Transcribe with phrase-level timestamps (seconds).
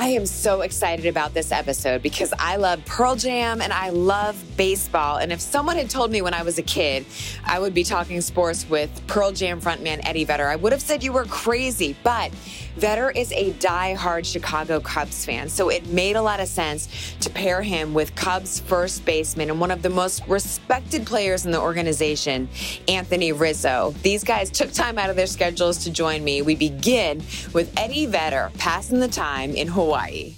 [0.00, 4.40] I am so excited about this episode because I love Pearl Jam and I love
[4.56, 5.16] baseball.
[5.16, 7.04] And if someone had told me when I was a kid
[7.44, 11.02] I would be talking sports with Pearl Jam frontman Eddie Vedder, I would have said
[11.02, 11.96] you were crazy.
[12.04, 12.30] But
[12.78, 17.28] Vedder is a die-hard Chicago Cubs fan, so it made a lot of sense to
[17.28, 21.60] pair him with Cubs first baseman and one of the most respected players in the
[21.60, 22.48] organization,
[22.86, 23.96] Anthony Rizzo.
[24.02, 26.40] These guys took time out of their schedules to join me.
[26.40, 27.18] We begin
[27.52, 30.36] with Eddie Vedder passing the time in Hawaii.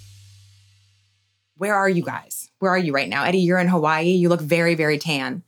[1.59, 2.49] Where are you guys?
[2.61, 3.25] Where are you right now?
[3.25, 4.13] Eddie, you're in Hawaii.
[4.13, 5.43] You look very, very tan.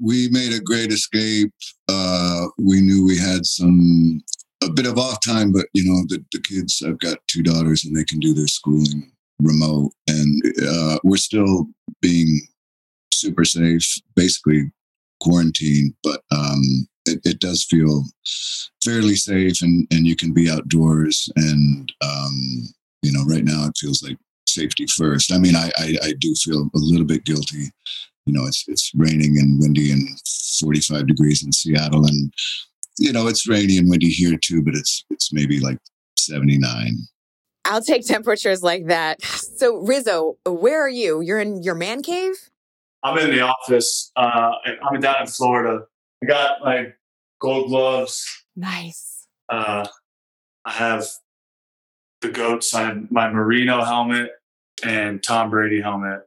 [0.00, 1.52] We made a great escape.
[1.88, 4.20] Uh, we knew we had some
[4.64, 7.84] a bit of off time, but you know, the, the kids, I've got two daughters
[7.84, 11.66] and they can do their schooling remote and uh, we're still
[12.00, 12.40] being
[13.12, 14.70] super safe, basically
[15.20, 16.60] quarantined, but um,
[17.06, 18.04] it, it, does feel
[18.84, 21.28] fairly safe and, and you can be outdoors.
[21.36, 22.68] And, um,
[23.02, 24.16] you know, right now it feels like
[24.46, 25.32] safety first.
[25.32, 27.70] I mean, I, I, I do feel a little bit guilty.
[28.26, 30.08] You know, it's, it's raining and windy and
[30.60, 32.32] 45 degrees in Seattle and
[32.98, 35.78] you know, it's rainy and windy here too, but it's it's maybe like
[36.18, 36.96] 79.
[37.64, 39.22] I'll take temperatures like that.
[39.22, 41.20] So Rizzo, where are you?
[41.20, 42.34] You're in your man cave?
[43.02, 44.12] I'm in the office.
[44.14, 44.52] Uh,
[44.88, 45.84] I'm down in Florida.
[46.22, 46.92] I got my
[47.40, 48.24] gold gloves.
[48.54, 49.26] Nice.
[49.48, 49.86] Uh,
[50.64, 51.06] I have
[52.20, 52.72] the goats.
[52.74, 54.30] I have my Marino helmet
[54.84, 56.20] and Tom Brady helmet.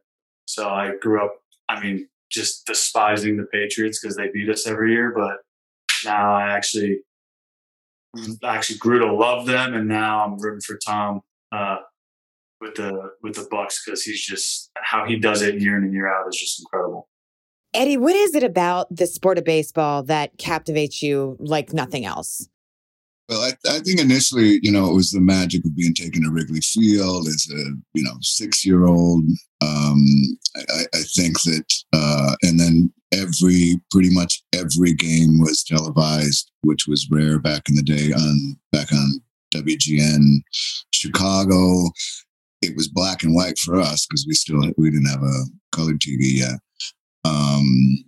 [0.46, 1.36] So I grew up,
[1.68, 5.12] I mean, just despising the Patriots because they beat us every year.
[5.16, 5.38] But
[6.06, 7.00] now I actually
[8.42, 11.20] I actually grew to love them, and now I'm rooting for Tom
[11.52, 11.78] uh,
[12.60, 15.92] with the with the Bucs because he's just how he does it year in and
[15.92, 17.08] year out is just incredible.
[17.74, 22.48] Eddie, what is it about the sport of baseball that captivates you like nothing else?
[23.28, 26.30] Well, I, I, think initially, you know, it was the magic of being taken to
[26.30, 27.58] Wrigley Field as a,
[27.92, 29.24] you know, six year old.
[29.60, 30.06] Um,
[30.56, 36.86] I, I, think that, uh, and then every, pretty much every game was televised, which
[36.86, 39.20] was rare back in the day on, back on
[39.54, 40.42] WGN.
[40.92, 41.90] Chicago,
[42.62, 46.00] it was black and white for us because we still, we didn't have a colored
[46.00, 46.58] TV yet.
[47.24, 48.04] Um,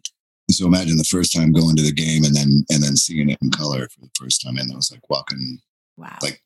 [0.51, 3.39] so imagine the first time going to the game and then and then seeing it
[3.43, 5.59] in color for the first time, and I was like walking,
[5.97, 6.43] wow, like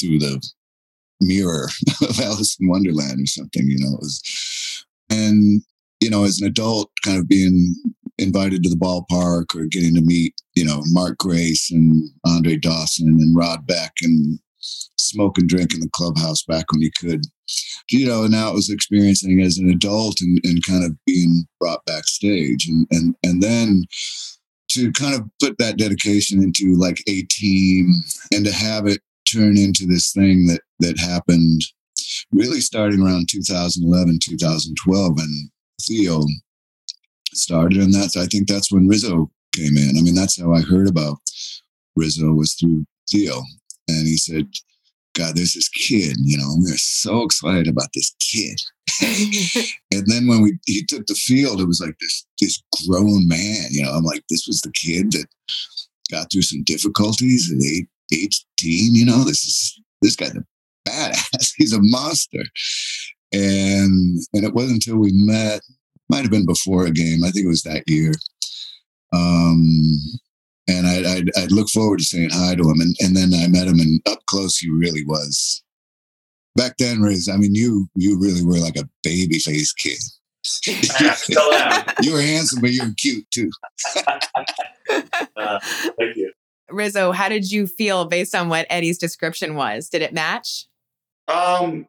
[0.00, 0.40] through the
[1.20, 1.68] mirror
[2.02, 3.66] of Alice in Wonderland or something.
[3.66, 5.62] You know, it was, and
[6.06, 7.74] you know, as an adult, kind of being
[8.16, 13.08] invited to the ballpark or getting to meet, you know, Mark Grace and Andre Dawson
[13.08, 14.38] and Rod Beck and
[14.96, 17.22] smoke and drink in the clubhouse back when you could.
[17.90, 21.44] You know, and now it was experiencing as an adult and, and kind of being
[21.58, 22.68] brought backstage.
[22.68, 23.82] And, and, and then
[24.70, 27.90] to kind of put that dedication into like a team
[28.32, 31.62] and to have it turn into this thing that, that happened
[32.30, 35.18] really starting around 2011, 2012.
[35.18, 35.50] And
[35.82, 36.22] Theo
[37.32, 37.78] started.
[37.78, 39.96] And that's, I think that's when Rizzo came in.
[39.98, 41.18] I mean, that's how I heard about
[41.94, 43.42] Rizzo was through Theo.
[43.88, 44.48] And he said,
[45.14, 48.60] God, there's this kid, you know, we are so excited about this kid.
[49.90, 53.66] and then when we he took the field, it was like this this grown man,
[53.70, 53.90] you know.
[53.90, 55.26] I'm like, this was the kid that
[56.10, 57.88] got through some difficulties at eight,
[58.60, 59.24] 18, you know.
[59.24, 60.44] This is this guy's a
[60.88, 61.52] badass.
[61.56, 62.44] He's a monster.
[63.32, 65.60] And and it wasn't until we met,
[66.08, 68.12] might have been before a game, I think it was that year.
[69.12, 69.66] Um,
[70.68, 72.80] and I'd, I'd, I'd, look forward to saying hi to him.
[72.80, 75.62] And, and then I met him, and up close, he really was.
[76.56, 79.98] Back then, Riz, I mean, you you really were like a baby face kid.
[82.02, 83.50] you were handsome, but you were cute too.
[85.36, 85.58] uh,
[85.98, 86.32] thank you.
[86.70, 89.88] Rizzo, how did you feel based on what Eddie's description was?
[89.88, 90.66] Did it match?
[91.28, 91.86] Um,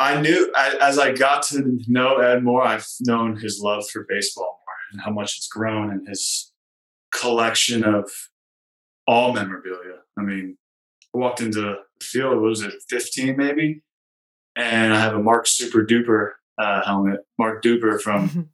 [0.00, 0.50] I knew
[0.80, 5.02] as I got to know Ed more, I've known his love for baseball more and
[5.02, 6.52] how much it's grown and his
[7.12, 8.10] collection of
[9.06, 9.98] all memorabilia.
[10.18, 10.56] I mean,
[11.14, 13.82] I walked into the field, what was it, 15 maybe?
[14.56, 18.48] And I have a Mark Super Duper uh, helmet, Mark Duper from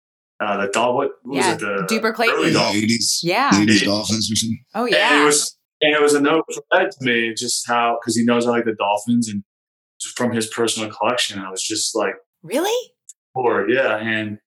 [0.40, 1.66] uh, the Dol- what, what yeah, was it?
[1.88, 2.52] The Duper Clayton.
[2.52, 3.18] Yeah, 80s.
[3.24, 3.50] Yeah.
[3.50, 4.64] 80s Dolphins or something.
[4.76, 5.14] Oh, yeah.
[5.14, 8.46] And it was, and it was a note to me just how, because he knows
[8.46, 9.42] I like the Dolphins and
[10.02, 12.92] from his personal collection, I was just like, really?
[13.34, 13.96] Or yeah.
[13.96, 14.38] And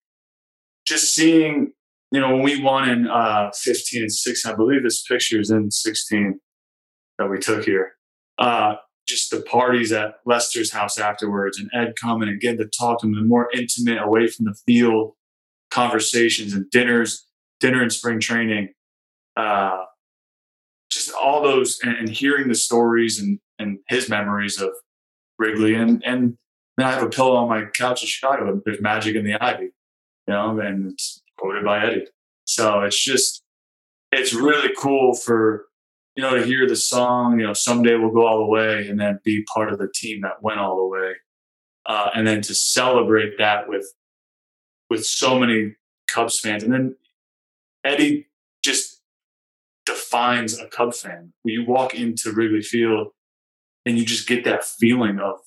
[0.86, 1.74] just seeing
[2.12, 5.52] you know, when we won in uh, 15 and 16, I believe this picture is
[5.52, 6.40] in 16
[7.18, 7.94] that we took here.
[8.38, 8.76] Uh,
[9.08, 13.08] just the parties at Lester's house afterwards and Ed coming and getting to talk to
[13.08, 15.14] him, the more intimate, away from the field
[15.72, 17.28] conversations and dinners,
[17.60, 18.70] dinner and spring training.
[19.36, 19.84] Uh,
[20.90, 24.70] just all those and, and, hearing the stories and, and his memories of
[25.38, 26.38] Wrigley, and and
[26.78, 28.62] then I have a pillow on my couch in Chicago.
[28.66, 32.08] There's magic in the ivy, you know, and it's quoted by Eddie.
[32.46, 33.44] So it's just
[34.12, 35.66] it's really cool for
[36.16, 37.40] you know to hear the song.
[37.40, 40.22] You know, someday we'll go all the way, and then be part of the team
[40.22, 41.14] that went all the way,
[41.86, 43.86] uh, and then to celebrate that with
[44.90, 45.76] with so many
[46.10, 46.96] Cubs fans, and then
[47.84, 48.28] Eddie
[48.64, 49.02] just
[49.86, 51.34] defines a Cub fan.
[51.44, 53.10] When you walk into Wrigley Field
[53.86, 55.40] and you just get that feeling of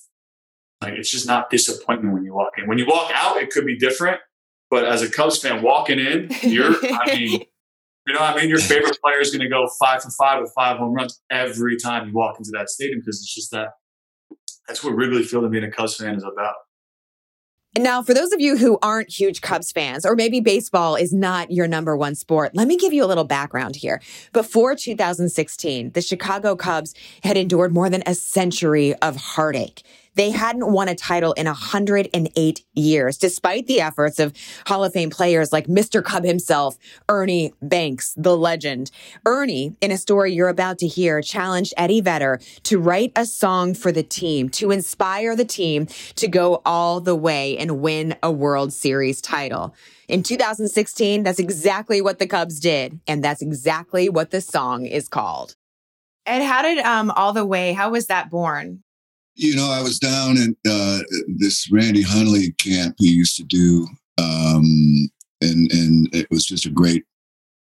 [0.81, 2.67] like it's just not disappointment when you walk in.
[2.67, 4.19] When you walk out, it could be different.
[4.69, 7.43] But as a Cubs fan walking in, you're I mean,
[8.07, 8.49] you know what I mean?
[8.49, 12.07] Your favorite player is gonna go five for five with five home runs every time
[12.07, 13.69] you walk into that stadium because it's just that
[14.67, 16.55] that's what Wrigley Field and being a Cubs fan is about.
[17.77, 21.51] Now, for those of you who aren't huge Cubs fans, or maybe baseball is not
[21.51, 24.01] your number one sport, let me give you a little background here.
[24.33, 29.83] Before 2016, the Chicago Cubs had endured more than a century of heartache.
[30.15, 34.33] They hadn't won a title in 108 years, despite the efforts of
[34.67, 36.03] Hall of Fame players like Mr.
[36.03, 36.77] Cub himself,
[37.07, 38.91] Ernie Banks, the legend.
[39.25, 43.73] Ernie, in a story you're about to hear, challenged Eddie Vedder to write a song
[43.73, 48.31] for the team, to inspire the team to go all the way and win a
[48.31, 49.73] World Series title.
[50.07, 52.99] In 2016, that's exactly what the Cubs did.
[53.07, 55.55] And that's exactly what the song is called.
[56.25, 57.73] And how did um all the way?
[57.73, 58.83] How was that born?
[59.39, 60.99] You know, I was down in uh,
[61.37, 63.87] this Randy Hundley camp he used to do,
[64.17, 64.65] um,
[65.39, 67.05] and and it was just a great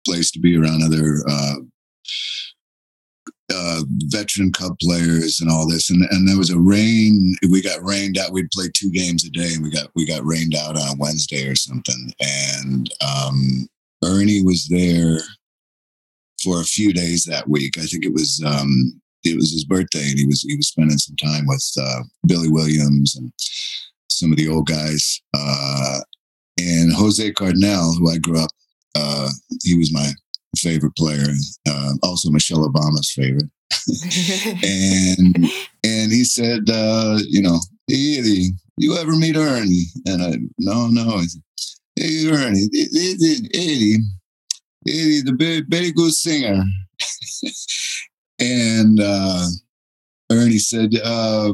[0.06, 1.54] place to be around other uh,
[3.52, 5.90] uh, veteran Cub players and all this.
[5.90, 7.34] And and there was a rain.
[7.50, 8.30] We got rained out.
[8.30, 11.48] We'd play two games a day, and we got we got rained out on Wednesday
[11.48, 12.14] or something.
[12.20, 13.68] And um,
[14.04, 15.18] Ernie was there
[16.40, 17.78] for a few days that week.
[17.78, 20.98] I think it was um, it was his birthday, and he was he was spending
[20.98, 23.32] some time with uh, Billy Williams and
[24.08, 25.20] some of the old guys.
[25.36, 26.00] Uh,
[26.58, 28.50] and Jose Cardenal, who I grew up,
[28.94, 29.28] uh,
[29.62, 30.10] he was my
[30.58, 31.26] favorite player,
[31.68, 33.50] uh, also Michelle Obama's favorite.
[34.62, 35.50] and
[35.84, 37.58] and he said, uh, you know,
[37.90, 39.86] Eddie, you ever meet Ernie?
[40.06, 41.16] And I, no, no.
[41.16, 41.42] I said,
[41.96, 43.96] hey, Ernie, Eddie, Eddie,
[44.86, 46.62] Eddie, the very, very good singer.
[48.38, 49.46] and uh,
[50.30, 51.52] Ernie said, uh,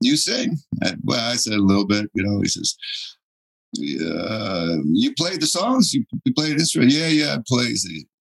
[0.00, 0.56] you sing?
[0.82, 2.76] I, well, I said a little bit, you know, he says,
[3.78, 5.92] uh, you play the songs?
[5.92, 6.92] You, you played instrument?
[6.92, 7.74] Yeah, yeah, I play.
[7.74, 7.92] Said,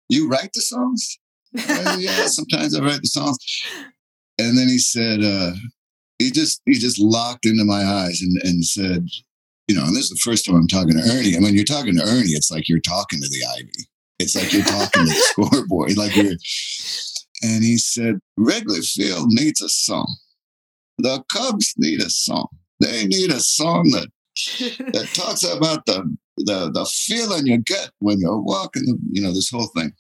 [0.10, 1.20] you write the songs?
[1.58, 3.38] Uh, yeah, sometimes I write the songs.
[4.38, 5.52] And then he said, uh,
[6.18, 9.08] he just he just locked into my eyes and, and said,
[9.68, 11.36] you know, and this is the first time I'm talking to Ernie.
[11.36, 13.88] And when you're talking to Ernie, it's like you're talking to the Ivy.
[14.20, 15.14] It's like you're talking to the
[15.50, 15.96] scoreboard.
[15.98, 16.36] Like you're
[17.42, 20.18] and he said, Wrigley Field needs a song.
[20.98, 22.48] The Cubs need a song.
[22.80, 24.10] They need a song that
[24.94, 29.50] that talks about the the the feeling you get when you're walking, you know, this
[29.50, 29.94] whole thing.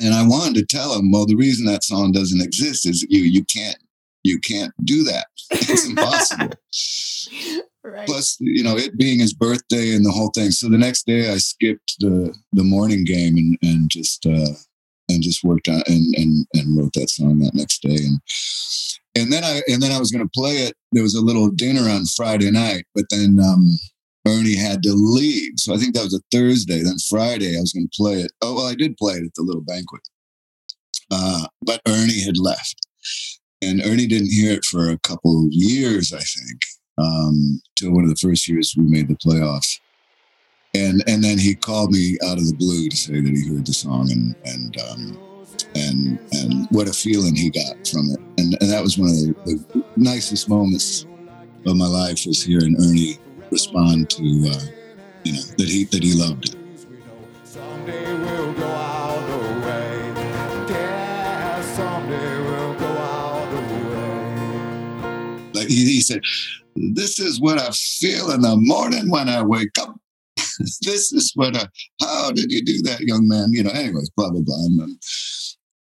[0.00, 3.22] And I wanted to tell him, well, the reason that song doesn't exist is you
[3.22, 3.78] you can't
[4.24, 5.26] you can't do that.
[5.52, 6.50] It's impossible.
[7.84, 8.06] right.
[8.06, 10.50] Plus, you know, it being his birthday and the whole thing.
[10.50, 14.54] So the next day, I skipped the the morning game and and just uh,
[15.08, 17.96] and just worked on and and and wrote that song that next day.
[17.96, 18.20] And
[19.14, 20.74] and then I and then I was going to play it.
[20.92, 23.78] There was a little dinner on Friday night, but then um,
[24.26, 25.52] Ernie had to leave.
[25.56, 26.82] So I think that was a Thursday.
[26.82, 28.32] Then Friday, I was going to play it.
[28.42, 30.02] Oh, well, I did play it at the little banquet.
[31.10, 32.86] Uh, but Ernie had left.
[33.62, 36.60] And Ernie didn't hear it for a couple of years, I think,
[36.98, 39.78] um, till one of the first years we made the playoffs.
[40.76, 43.64] And and then he called me out of the blue to say that he heard
[43.64, 45.18] the song and and um,
[45.74, 48.20] and and what a feeling he got from it.
[48.36, 51.06] And and that was one of the, the nicest moments
[51.64, 53.18] of my life was hearing Ernie
[53.50, 54.60] respond to uh,
[55.24, 56.56] you know that he that he loved it.
[57.44, 60.12] Someday we'll go all the way.
[60.68, 65.40] Yeah, someday we'll go all the way.
[65.54, 66.20] Like he, he said,
[66.74, 69.98] "This is what I feel in the morning when I wake up.
[70.58, 71.66] This is what I.
[72.00, 73.48] How did you do that, young man?
[73.52, 73.70] You know.
[73.70, 74.54] Anyways, blah blah blah.
[74.56, 74.98] I'm, I'm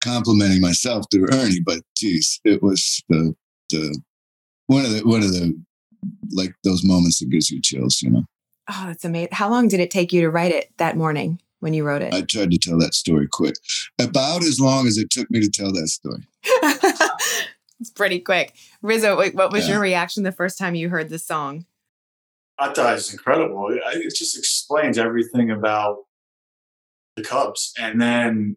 [0.02, 3.34] complimenting myself through Ernie, but geez, it was the
[3.70, 3.98] the
[4.66, 5.54] one of the one of the
[6.32, 8.02] like those moments that gives you chills.
[8.02, 8.24] You know.
[8.70, 9.28] Oh, that's amazing.
[9.32, 12.14] How long did it take you to write it that morning when you wrote it?
[12.14, 13.56] I tried to tell that story quick,
[14.00, 16.26] about as long as it took me to tell that story.
[17.80, 18.54] it's pretty quick.
[18.82, 19.74] Rizzo, what was Yeah.
[19.74, 21.66] your reaction the first time you heard the song?
[22.58, 23.68] I thought it was incredible.
[23.70, 25.98] It, it just explains everything about
[27.16, 27.72] the Cubs.
[27.78, 28.56] And then,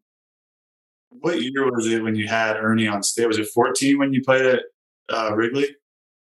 [1.09, 3.27] what year was it when you had Ernie on stage?
[3.27, 4.61] Was it 14 when you played at
[5.09, 5.75] uh, Wrigley?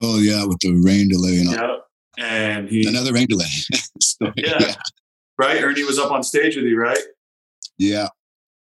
[0.02, 1.56] Oh yeah, with the rain delay and all.
[1.56, 1.80] Yep.
[2.18, 3.46] And he, another rain delay.
[4.02, 4.58] So, Yeah.
[4.60, 4.76] yeah,
[5.38, 5.62] right?
[5.62, 6.98] Ernie was up on stage with you, right?
[7.78, 8.08] yeah,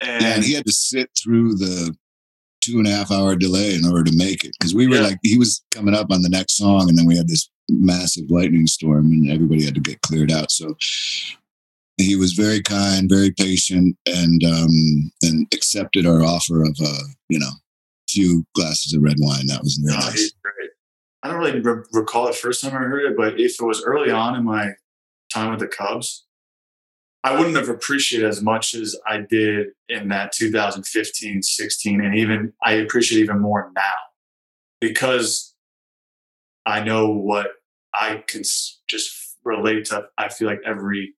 [0.01, 1.96] And, yeah, and he had to sit through the
[2.68, 5.02] two and a half hour delay in order to make it because we were Yeah.
[5.04, 8.26] like he was coming up on the next song, and then we had this massive
[8.30, 10.52] lightning storm, and everybody had to get cleared out.
[10.52, 10.76] So
[11.98, 17.40] he was very kind, very patient, and um, and accepted our offer of uh, you
[17.40, 17.50] know,
[18.10, 19.48] few glasses of red wine.
[19.48, 20.32] That was very No, nice.
[21.24, 23.84] I don't really re- recall the first time I heard it, but if it was
[23.84, 24.72] early on in my
[25.34, 26.26] time with the Cubs,
[27.28, 32.54] I wouldn't have appreciated as much as I did in that 2015, 16, and even
[32.64, 33.82] I appreciate even more now
[34.80, 35.54] because
[36.66, 37.48] I know what
[37.94, 38.44] I can
[38.88, 40.06] just relate to.
[40.18, 41.16] I feel like every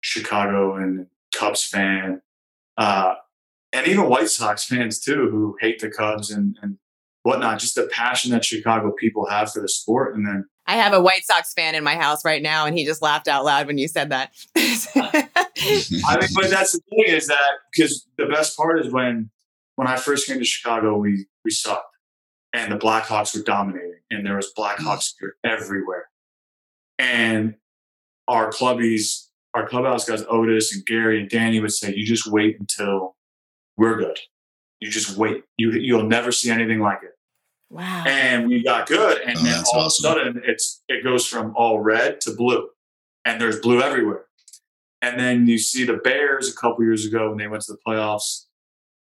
[0.00, 2.22] Chicago and Cubs fan,
[2.78, 3.16] uh,
[3.74, 6.78] and even White Sox fans too, who hate the Cubs and, and
[7.22, 10.14] whatnot, just the passion that Chicago people have for the sport.
[10.14, 12.84] And then I have a White Sox fan in my house right now, and he
[12.84, 14.32] just laughed out loud when you said that.
[14.56, 19.30] I mean, but that's the thing is that because the best part is when
[19.76, 21.94] when I first came to Chicago, we we sucked,
[22.52, 25.12] and the Blackhawks were dominating, and there was Blackhawks
[25.44, 26.06] everywhere,
[26.98, 27.56] and
[28.26, 32.58] our clubbies, our clubhouse guys, Otis and Gary and Danny would say, "You just wait
[32.58, 33.16] until
[33.76, 34.18] we're good.
[34.80, 35.44] You just wait.
[35.58, 37.10] You you'll never see anything like it."
[37.74, 38.04] Wow.
[38.06, 40.10] and we got good and Oh, then all awesome.
[40.10, 42.68] of a sudden it's it goes from all red to blue
[43.24, 44.24] and there's blue everywhere
[45.02, 47.78] and then you see the bears a couple years ago when they went to the
[47.86, 48.44] playoffs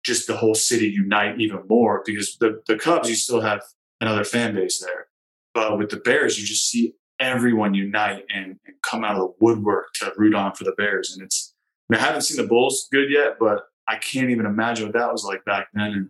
[0.04, 3.62] just the whole city unite even more because the, the cubs you still have
[4.00, 5.06] another fan base there
[5.54, 9.32] but with the bears you just see everyone unite and, and come out of the
[9.40, 11.54] woodwork to root on for the bears and it's
[11.90, 14.94] I, mean, I haven't seen the bulls good yet but i can't even imagine what
[14.94, 16.08] that was like back then and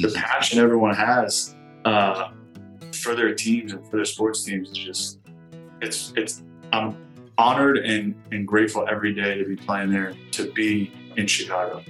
[0.00, 2.30] the passion everyone has uh,
[2.92, 5.18] for their teams and for their sports teams is just
[5.80, 6.96] it's it's I'm
[7.36, 11.82] honored and and grateful every day to be playing there to be in Chicago.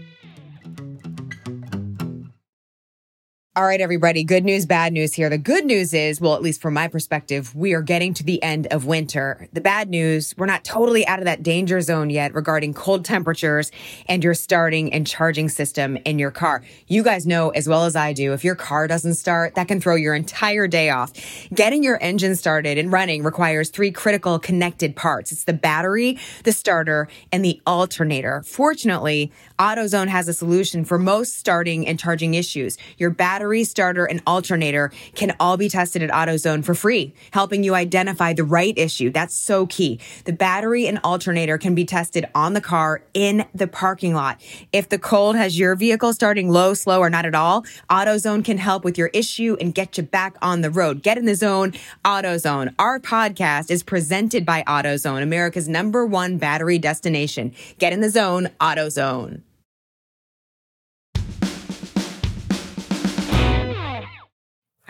[3.57, 4.25] All right, everybody.
[4.25, 5.31] Good news, bad news here.
[5.31, 8.43] The good news is, well, at least from my perspective, we are getting to the
[8.43, 9.49] end of winter.
[9.53, 13.71] The bad news, we're not totally out of that danger zone yet regarding cold temperatures
[14.07, 16.65] and your starting and charging system in your car.
[16.89, 19.81] You guys know as well as I do, if your car doesn't start, that can
[19.81, 21.13] throw your entire day off.
[21.55, 25.31] Getting your engine started and running requires three critical connected parts.
[25.31, 28.43] It's the battery, the starter, and the alternator.
[28.45, 32.77] Fortunately, AutoZone has a solution for most starting and charging issues.
[32.99, 37.75] Your battery, starter, and alternator can all be tested at AutoZone for free, helping you
[37.75, 39.11] identify the right issue.
[39.11, 40.01] That's so key.
[40.25, 44.41] The battery and alternator can be tested on the car in the parking lot.
[44.73, 48.59] If the cold has your vehicle starting low, slow, or not at all, AutoZone can
[48.59, 51.03] help with your issue and get you back on the road.
[51.03, 52.75] Get in the zone, AutoZone.
[52.79, 57.53] Our podcast is presented by AutoZone, America's number one battery destination.
[57.79, 59.43] Get in the zone, AutoZone.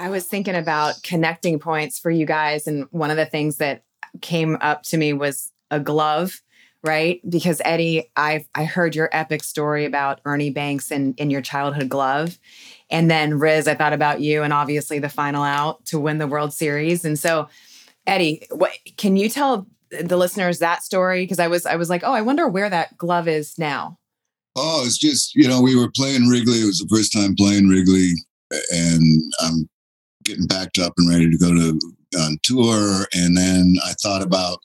[0.05, 2.67] I was thinking about connecting points for you guys.
[2.67, 3.85] And one of the things that
[4.21, 6.43] came up to me was a glove,
[6.83, 7.23] right?
[7.27, 11.89] Because Eddie, I I heard your epic story about Ernie Banks and in your childhood
[11.89, 12.39] glove.
[12.91, 16.27] And then Riz, I thought about you and obviously the final out to win the
[16.27, 17.07] World Series.
[17.07, 17.49] And so,
[18.07, 21.23] Eddie, what can you tell the listeners that story?
[21.23, 23.99] Because I was I was like, oh, I wonder where that glove is now.
[24.55, 26.59] Oh, it's just you know we were playing Wrigley.
[26.59, 28.11] It was the first time playing Wrigley,
[28.71, 29.67] and I'm
[30.25, 31.79] getting backed up and ready to go to
[32.19, 33.07] on tour.
[33.15, 34.59] And then I thought about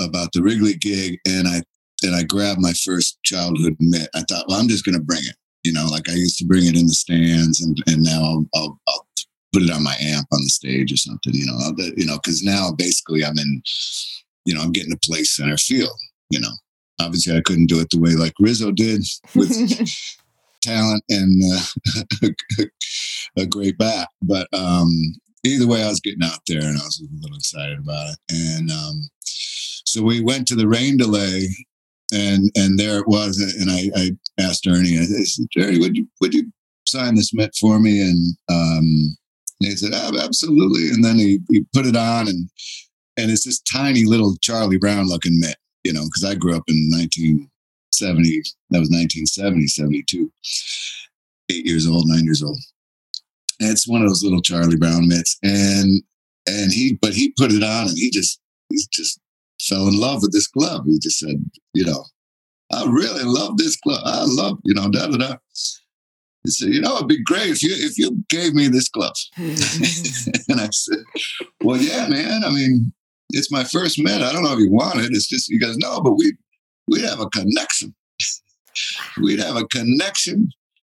[0.00, 1.62] about the Wrigley gig, and I
[2.02, 4.08] and I grabbed my first childhood mitt.
[4.14, 5.36] I thought, well, I'm just going to bring it.
[5.64, 8.46] You know, like I used to bring it in the stands, and and now I'll,
[8.54, 9.06] I'll, I'll
[9.52, 11.34] put it on my amp on the stage or something.
[11.34, 13.62] You know, I'll, you know, because now basically I'm in,
[14.44, 15.98] you know, I'm getting to play center field.
[16.30, 16.52] You know,
[17.00, 19.02] obviously I couldn't do it the way like Rizzo did
[19.34, 19.52] with
[20.62, 22.28] talent and uh,
[23.36, 24.08] a great bat.
[24.22, 24.90] But um,
[25.44, 28.18] either way, I was getting out there and I was a little excited about it.
[28.30, 31.48] And um, so we went to the rain delay,
[32.12, 33.38] and and there it was.
[33.38, 36.50] And I, I asked Ernie, I said, Ernie, would you would you
[36.86, 38.00] sign this mitt for me?
[38.00, 39.16] And um,
[39.60, 40.88] he said, "Oh, absolutely.
[40.88, 42.48] And then he, he put it on, and
[43.16, 46.64] and it's this tiny little Charlie Brown looking mitt, you know, because I grew up
[46.68, 48.42] in 1970.
[48.70, 50.32] That was 1970, 72
[51.50, 52.58] eight years old, nine years old.
[53.62, 55.38] And it's one of those little Charlie Brown mitts.
[55.42, 56.02] And
[56.46, 58.40] and he but he put it on and he just
[58.70, 59.20] he just
[59.60, 60.82] fell in love with this glove.
[60.86, 61.36] He just said,
[61.74, 62.04] you know,
[62.72, 64.02] I really love this glove.
[64.04, 65.36] I love, you know, da da da.
[66.44, 69.14] He said, you know, it'd be great if you if you gave me this glove.
[69.36, 70.98] and I said,
[71.62, 72.42] Well, yeah, man.
[72.44, 72.92] I mean,
[73.30, 74.22] it's my first met.
[74.22, 75.12] I don't know if you want it.
[75.12, 76.32] It's just he goes, No, but we
[76.88, 77.94] we'd have a connection.
[79.22, 80.50] we'd have a connection.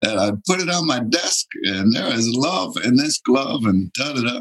[0.02, 3.92] And I'd put it on my desk, and there is love in this glove, and
[3.92, 4.40] da da da.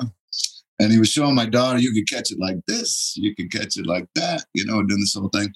[0.79, 3.77] And he was showing my daughter, you could catch it like this, you could catch
[3.77, 5.53] it like that, you know, doing this whole thing.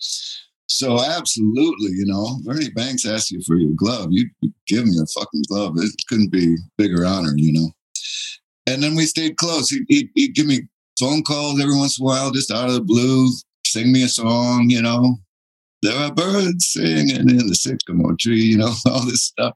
[0.70, 4.10] So absolutely, you know, Ernie Banks asked you for your glove.
[4.12, 4.30] You,
[4.68, 5.76] give him your fucking glove.
[5.78, 7.72] It couldn't be bigger honor, you know.
[8.68, 9.70] And then we stayed close.
[9.70, 10.62] He, he, he'd give me
[11.00, 13.30] phone calls every once in a while, just out of the blue,
[13.66, 15.18] sing me a song, you know.
[15.84, 19.56] There are birds singing in the sycamore tree, you know, all this stuff.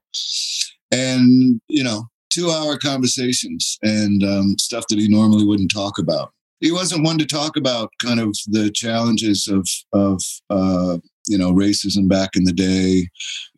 [0.92, 6.32] And, you know, two hour conversations and um, stuff that he normally wouldn't talk about.
[6.60, 11.52] He wasn't one to talk about kind of the challenges of, of uh, you know,
[11.54, 13.08] racism back in the day.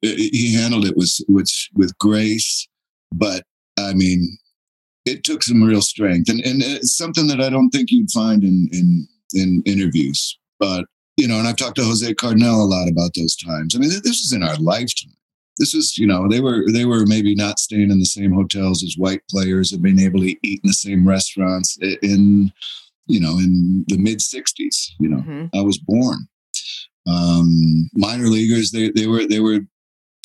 [0.02, 2.68] He handled it with, with, with grace,
[3.14, 3.44] but
[3.78, 4.38] I mean,
[5.06, 8.44] it took some real strength and, and it's something that I don't think you'd find
[8.44, 10.86] in, in, in interviews, but
[11.18, 13.76] you know, and I've talked to Jose Cardenal a lot about those times.
[13.76, 15.14] I mean, this was in our lifetime.
[15.60, 18.84] This was you know they were they were maybe not staying in the same hotels
[18.84, 22.52] as white players and being able to eat in the same restaurants in
[23.06, 25.18] you know in the mid 60s you know.
[25.18, 25.46] Mm-hmm.
[25.56, 26.28] i was born.
[27.08, 29.60] Um minor leaguers they they were they were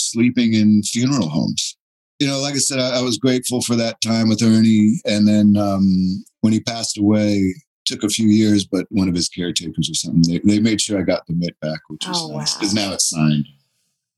[0.01, 1.77] sleeping in funeral homes.
[2.21, 5.03] You know like i said i, I was grateful for that time with ernie.
[5.05, 7.55] And then um when he passed away
[7.89, 10.99] took a few years but one of his caretakers or something they, they made sure
[10.99, 12.87] i got the mitt back which was oh, nice because wow.
[12.87, 13.47] now it's signed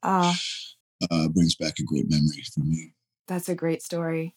[0.02, 0.34] uh
[1.10, 2.92] uh, brings back a great memory for me.
[3.26, 4.34] That's a great story.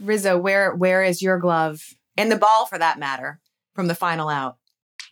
[0.00, 1.82] Rizzo, where where is your glove
[2.16, 3.40] and the ball for that matter
[3.74, 4.56] from the final out?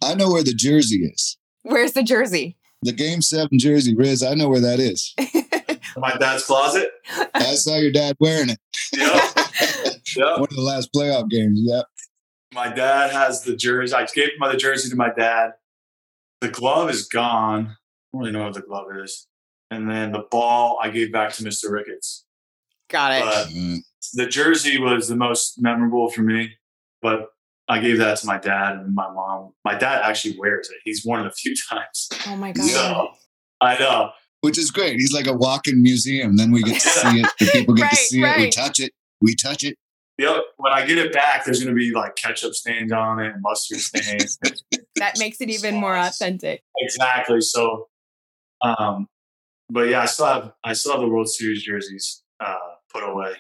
[0.02, 1.38] I know where the jersey is.
[1.62, 2.56] Where's the jersey?
[2.82, 4.23] The game seven jersey, Riz.
[4.23, 5.14] I know where that is.
[5.96, 6.90] My dad's closet.
[7.32, 8.58] I saw your dad wearing it.
[8.92, 9.96] Yep.
[10.16, 10.38] yep.
[10.40, 11.61] One of the last playoff games.
[11.62, 11.87] Yep.
[12.54, 13.95] My dad has the jersey.
[13.95, 15.52] I gave my the jersey to my dad.
[16.40, 17.67] The glove is gone.
[17.67, 17.75] I
[18.12, 19.26] don't really know what the glove is
[19.75, 21.71] and then the ball I gave back to Mr.
[21.71, 22.25] Ricketts.
[22.88, 23.25] Got it.
[23.25, 23.82] But
[24.14, 26.52] the jersey was the most memorable for me,
[27.02, 27.28] but
[27.69, 29.52] I gave that to my dad and my mom.
[29.64, 30.76] My dad actually wears it.
[30.84, 32.08] He's worn it a few times.
[32.26, 32.67] Oh my god!
[32.67, 33.08] So,
[33.60, 34.10] I know.
[34.43, 34.97] Which is great.
[34.97, 36.36] He's like a walking museum.
[36.36, 37.30] Then we get to see it.
[37.38, 38.38] The people get right, to see right.
[38.38, 38.40] it.
[38.43, 38.93] We touch it.
[39.23, 39.76] We touch it.
[40.19, 40.43] Yep.
[40.59, 43.43] When I get it back, there's going to be like ketchup stains on it and
[43.43, 44.39] mustard stains.
[44.97, 46.63] that makes it even more authentic.
[46.79, 47.41] Exactly.
[47.41, 47.89] So,
[48.63, 49.09] um,
[49.69, 52.55] but yeah, I still have I still have the World Series jerseys uh,
[52.93, 53.33] put away.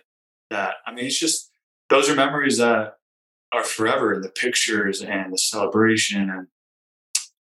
[0.50, 1.50] That I mean, it's just
[1.90, 2.94] those are memories that
[3.52, 4.14] are forever.
[4.14, 6.48] In the pictures and the celebration, and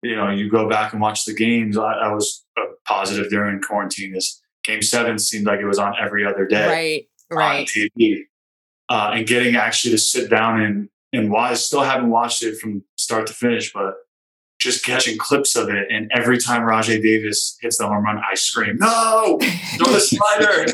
[0.03, 1.77] you know, you go back and watch the games.
[1.77, 4.13] I, I was uh, positive during quarantine.
[4.13, 7.09] This game seven seemed like it was on every other day, right?
[7.31, 7.61] Right.
[7.61, 8.23] On TV,
[8.89, 12.59] uh, and getting actually to sit down and and why I still haven't watched it
[12.59, 13.95] from start to finish, but
[14.59, 15.87] just catching clips of it.
[15.91, 19.39] And every time Rajay Davis hits the home run, I scream, "No,
[19.77, 20.67] throw the slider!"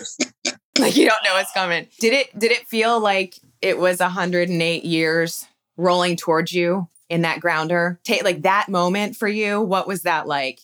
[0.79, 1.87] like you don't know what's coming.
[2.01, 2.39] Did it?
[2.39, 5.47] Did it feel like it was 108 years
[5.77, 8.01] rolling towards you in that grounder?
[8.05, 9.61] Take like that moment for you.
[9.61, 10.61] What was that like?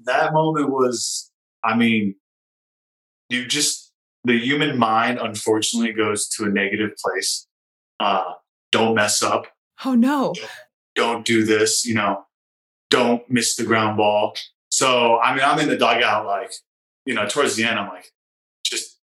[0.00, 1.30] That moment was,
[1.62, 2.14] I mean,
[3.30, 3.83] you just
[4.24, 7.46] the human mind unfortunately goes to a negative place.
[8.00, 8.32] Uh,
[8.72, 9.46] don't mess up.
[9.84, 10.34] Oh no.
[10.94, 12.24] Don't do this, you know
[12.94, 14.36] don't miss the ground ball.
[14.70, 16.52] So, I mean, I'm in the dugout, like,
[17.04, 18.12] you know, towards the end, I'm like,
[18.64, 19.00] just,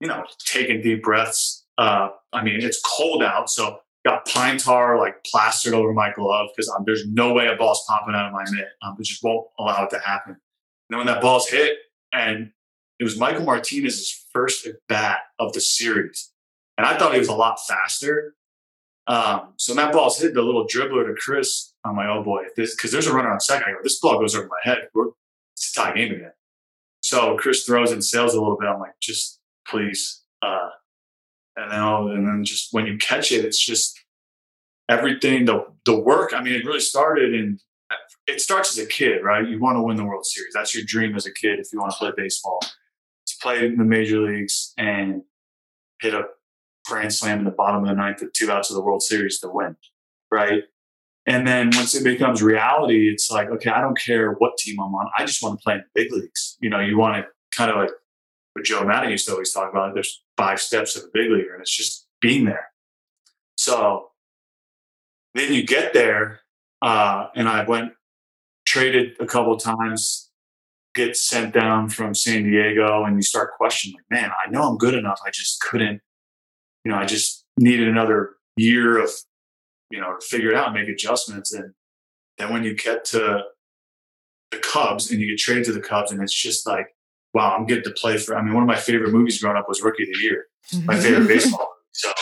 [0.00, 1.66] you know, taking deep breaths.
[1.76, 3.50] Uh, I mean, it's cold out.
[3.50, 7.56] So, got pine tar like plastered over my glove because um, there's no way a
[7.56, 8.68] ball's popping out of my mitt.
[8.80, 10.32] Um, it just won't allow it to happen.
[10.32, 10.38] And
[10.88, 11.76] then when that ball's hit,
[12.12, 12.52] and
[12.98, 16.32] it was Michael Martinez's first at bat of the series.
[16.78, 18.34] And I thought he was a lot faster.
[19.06, 22.90] Um, so that ball's hit, the little dribbler to Chris, I'm like, oh boy, because
[22.90, 23.64] there's a runner on second.
[23.68, 24.88] I go, this ball goes over my head.
[24.94, 25.08] We're,
[25.54, 26.32] it's a tie game again.
[27.00, 28.68] So Chris throws and sails a little bit.
[28.68, 30.22] I'm like, just please.
[30.42, 30.70] Uh,
[31.56, 33.98] and then, and then just when you catch it, it's just
[34.88, 35.44] everything.
[35.44, 36.34] The the work.
[36.34, 37.60] I mean, it really started in.
[38.26, 39.46] It starts as a kid, right?
[39.46, 40.52] You want to win the World Series.
[40.52, 42.60] That's your dream as a kid if you want to play baseball.
[43.46, 45.22] To play in the major leagues and
[46.00, 46.24] hit a
[46.86, 49.38] grand slam in the bottom of the ninth with two outs of the World Series
[49.40, 49.76] to win,
[50.30, 50.64] right?
[51.26, 54.94] And then once it becomes reality, it's like, okay, I don't care what team I'm
[54.94, 55.10] on.
[55.16, 56.56] I just want to play in the big leagues.
[56.60, 57.90] You know, you want to kind of like
[58.52, 59.94] what Joe Maddon used to always talk about.
[59.94, 62.68] There's five steps of a big leaguer, and it's just being there.
[63.56, 64.08] So
[65.34, 66.40] then you get there,
[66.82, 67.92] uh, and I went
[68.66, 70.25] traded a couple times,
[70.96, 74.78] get sent down from San Diego and you start questioning, like, man, I know I'm
[74.78, 75.20] good enough.
[75.24, 76.00] I just couldn't,
[76.84, 79.10] you know, I just needed another year of,
[79.90, 81.52] you know, to figure it out and make adjustments.
[81.52, 81.74] And
[82.38, 83.42] then when you get to
[84.50, 86.88] the Cubs and you get traded to the Cubs and it's just like,
[87.34, 89.68] wow, I'm getting to play for, I mean, one of my favorite movies growing up
[89.68, 90.46] was Rookie of the Year,
[90.84, 91.02] my mm-hmm.
[91.02, 91.60] favorite baseball.
[91.60, 91.70] movie.
[91.92, 92.12] So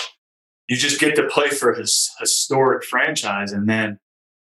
[0.69, 3.99] you just get to play for his historic franchise and then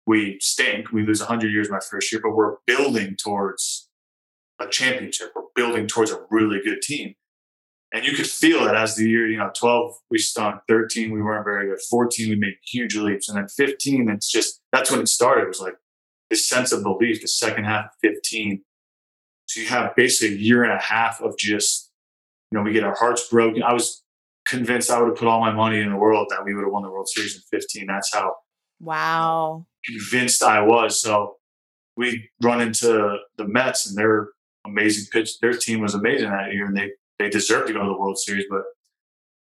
[0.06, 0.92] we stink.
[0.92, 3.85] We lose 100 years my first year, but we're building towards
[4.60, 5.32] a championship.
[5.34, 7.14] We're building towards a really good team.
[7.92, 10.60] And you could feel it as the year, you know, 12, we stunk.
[10.68, 11.78] 13, we weren't very good.
[11.88, 13.28] 14, we made huge leaps.
[13.28, 15.42] And then 15, it's just, that's when it started.
[15.42, 15.74] It was like
[16.28, 18.62] this sense of belief, the second half of 15.
[19.46, 21.92] So you have basically a year and a half of just,
[22.50, 23.62] you know, we get our hearts broken.
[23.62, 24.02] I was
[24.46, 26.72] convinced I would have put all my money in the world that we would have
[26.72, 27.86] won the World Series in 15.
[27.86, 28.34] That's how
[28.80, 29.66] Wow.
[29.84, 31.00] convinced I was.
[31.00, 31.36] So
[31.96, 34.28] we run into the Mets and their
[34.66, 35.38] amazing pitch.
[35.40, 38.18] Their team was amazing that year and they, they deserved to go to the World
[38.18, 38.62] Series, but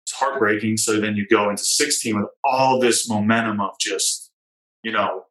[0.06, 0.78] it's heartbreaking.
[0.78, 4.32] So then you go into 16 with all this momentum of just,
[4.84, 5.24] you know,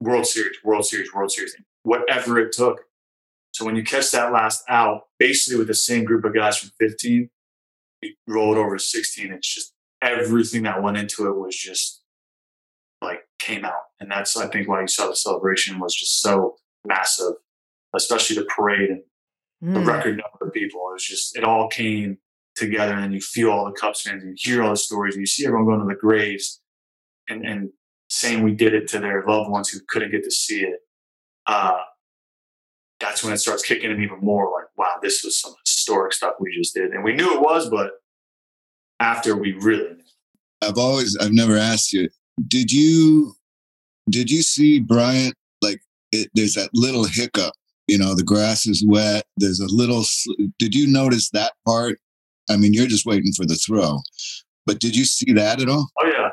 [0.00, 2.80] World Series, World Series, World Series, whatever it took.
[3.52, 6.70] So when you catch that last out, basically with the same group of guys from
[6.80, 7.30] 15,
[8.02, 9.32] you roll it over to 16.
[9.32, 12.02] It's just everything that went into it was just
[13.00, 13.72] like came out.
[14.00, 17.34] And that's, I think, why you saw the celebration was just so massive,
[17.94, 19.02] especially the parade and
[19.74, 19.86] the Mm.
[19.86, 20.80] record number of people.
[20.90, 22.18] It was just, it all came
[22.54, 22.92] together.
[22.92, 25.22] And then you feel all the Cubs fans and you hear all the stories and
[25.22, 26.60] you see everyone going to the graves
[27.28, 27.70] and, and
[28.08, 30.80] saying we did it to their loved ones who couldn't get to see it.
[31.46, 31.78] Uh,
[33.00, 36.34] that's when it starts kicking in even more like, wow, this was some historic stuff
[36.38, 36.90] we just did.
[36.92, 37.92] And we knew it was, but
[39.00, 40.04] after we really knew.
[40.62, 42.08] I've always, I've never asked you,
[42.48, 43.34] did you,
[44.10, 45.34] did you see Bryant?
[45.62, 45.80] Like,
[46.12, 47.52] it, there's that little hiccup,
[47.86, 49.24] you know, the grass is wet.
[49.36, 50.04] There's a little,
[50.58, 51.98] did you notice that part?
[52.50, 54.00] I mean, you're just waiting for the throw,
[54.66, 55.88] but did you see that at all?
[56.02, 56.30] Oh yeah,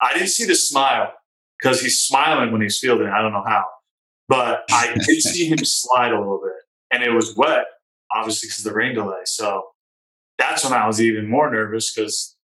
[0.00, 1.12] I didn't see the smile
[1.60, 3.08] because he's smiling when he's fielding.
[3.08, 3.64] I don't know how,
[4.28, 7.64] but I did see him slide a little bit, and it was wet,
[8.14, 9.20] obviously because of the rain delay.
[9.24, 9.64] So
[10.38, 12.36] that's when I was even more nervous because,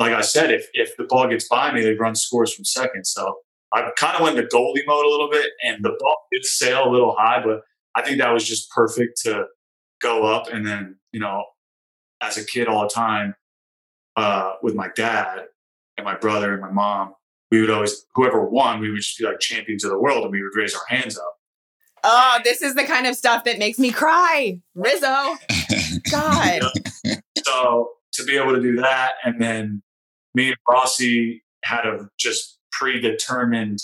[0.00, 3.04] like I said, if if the ball gets by me, they run scores from second.
[3.04, 3.36] So
[3.72, 6.88] I kind of went into goalie mode a little bit, and the ball did sail
[6.88, 7.62] a little high, but
[7.94, 9.46] I think that was just perfect to
[10.00, 11.44] go up, and then you know,
[12.20, 13.34] as a kid all the time
[14.16, 15.46] uh, with my dad
[15.96, 17.14] and my brother and my mom,
[17.50, 20.32] we would always, whoever won, we would just be like champions of the world and
[20.32, 21.34] we would raise our hands up.
[22.02, 24.60] Oh, this is the kind of stuff that makes me cry.
[24.74, 25.36] Rizzo.
[26.10, 26.62] God.
[27.44, 29.82] So to be able to do that, and then
[30.34, 33.80] me and Rossy had a just predetermined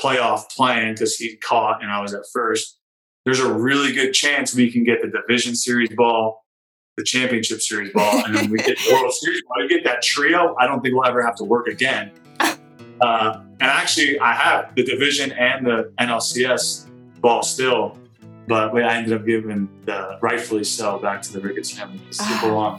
[0.00, 2.78] playoff plan because he caught and I was at first.
[3.24, 6.44] There's a really good chance we can get the division series ball,
[6.96, 9.62] the championship series ball, and then we get the World Series ball.
[9.62, 10.56] We get that trio.
[10.58, 12.10] I don't think we'll ever have to work again.
[13.00, 16.86] Uh, and actually, I have the division and the NLCS
[17.20, 17.98] ball still,
[18.46, 22.00] but I ended up giving the rightfully so back to the Ricketts family.
[22.08, 22.78] It Ah.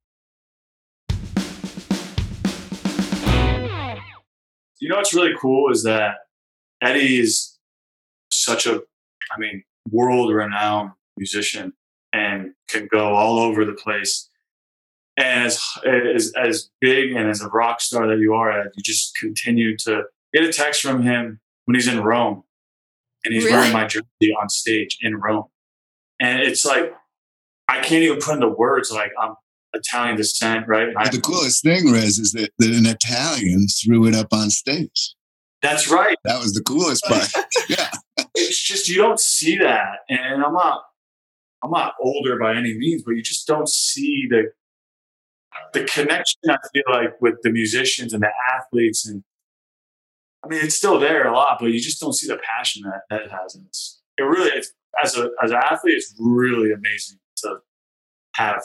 [4.81, 6.15] You know what's really cool is that
[6.81, 7.57] Eddie is
[8.31, 8.81] such a,
[9.31, 11.73] I mean, world renowned musician
[12.11, 14.27] and can go all over the place.
[15.17, 18.81] And as, as, as big and as a rock star that you are, Ed, you
[18.83, 22.43] just continue to get a text from him when he's in Rome
[23.23, 23.55] and he's Really?
[23.57, 25.45] wearing my jersey on stage in Rome.
[26.19, 26.91] And it's like,
[27.67, 29.35] I can't even put into words like I'm
[29.73, 30.89] Italian descent, right?
[30.93, 35.15] But the coolest thing, Riz, is that, that an Italian threw it up on stage.
[35.61, 36.17] that's right.
[36.23, 37.31] That was the coolest part.
[37.69, 37.89] yeah.
[38.35, 40.81] it's just you don't see that and i'm not
[41.63, 44.51] i'm not older by any means but you just don't see the
[45.73, 49.23] the connection i feel like with the musicians and the athletes and
[50.43, 53.01] i mean it's still there a lot but you just don't see the passion that
[53.09, 57.17] that has and it's it really it's, as a as an athlete it's really amazing
[57.37, 57.57] to
[58.35, 58.61] have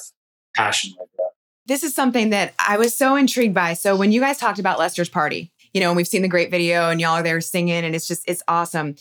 [0.56, 1.30] passion like that.
[1.66, 3.74] This is something that I was so intrigued by.
[3.74, 6.50] So when you guys talked about Lester's party, you know, and we've seen the great
[6.50, 8.94] video and y'all are there singing and it's just, it's awesome.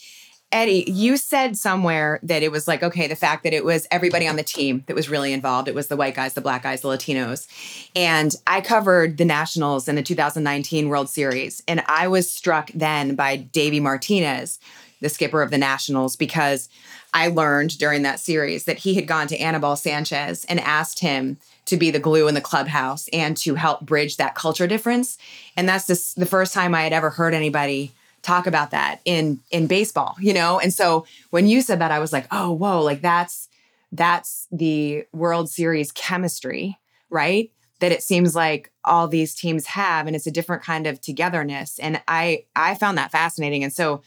[0.52, 4.28] Eddie, you said somewhere that it was like, okay, the fact that it was everybody
[4.28, 5.68] on the team that was really involved.
[5.68, 7.48] It was the white guys, the black guys, the Latinos.
[7.96, 11.62] And I covered the Nationals in the 2019 World Series.
[11.68, 14.60] And I was struck then by Davey Martinez,
[15.02, 16.70] the skipper of the Nationals, because
[17.15, 21.38] I learned during that series that he had gone to Anibal Sanchez and asked him
[21.65, 25.17] to be the glue in the clubhouse and to help bridge that culture difference.
[25.56, 29.39] And that's this, the first time I had ever heard anybody talk about that in
[29.49, 30.60] in baseball, you know?
[30.60, 33.47] And so when you said that I was like, "Oh, whoa, like that's
[33.93, 36.78] that's the World Series chemistry,
[37.10, 37.49] right?
[37.80, 41.80] That it seems like all these teams have and it's a different kind of togetherness."
[41.80, 43.63] And I I found that fascinating.
[43.63, 44.01] And so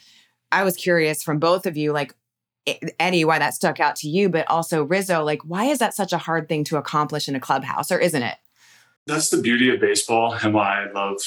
[0.50, 2.14] I was curious from both of you like
[2.98, 6.12] Eddie, why that stuck out to you, but also Rizzo, like, why is that such
[6.12, 8.36] a hard thing to accomplish in a clubhouse, or isn't it?
[9.06, 11.18] That's the beauty of baseball and why I love.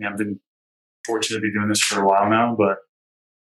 [0.00, 0.40] I have been
[1.06, 2.78] fortunate to be doing this for a while now, but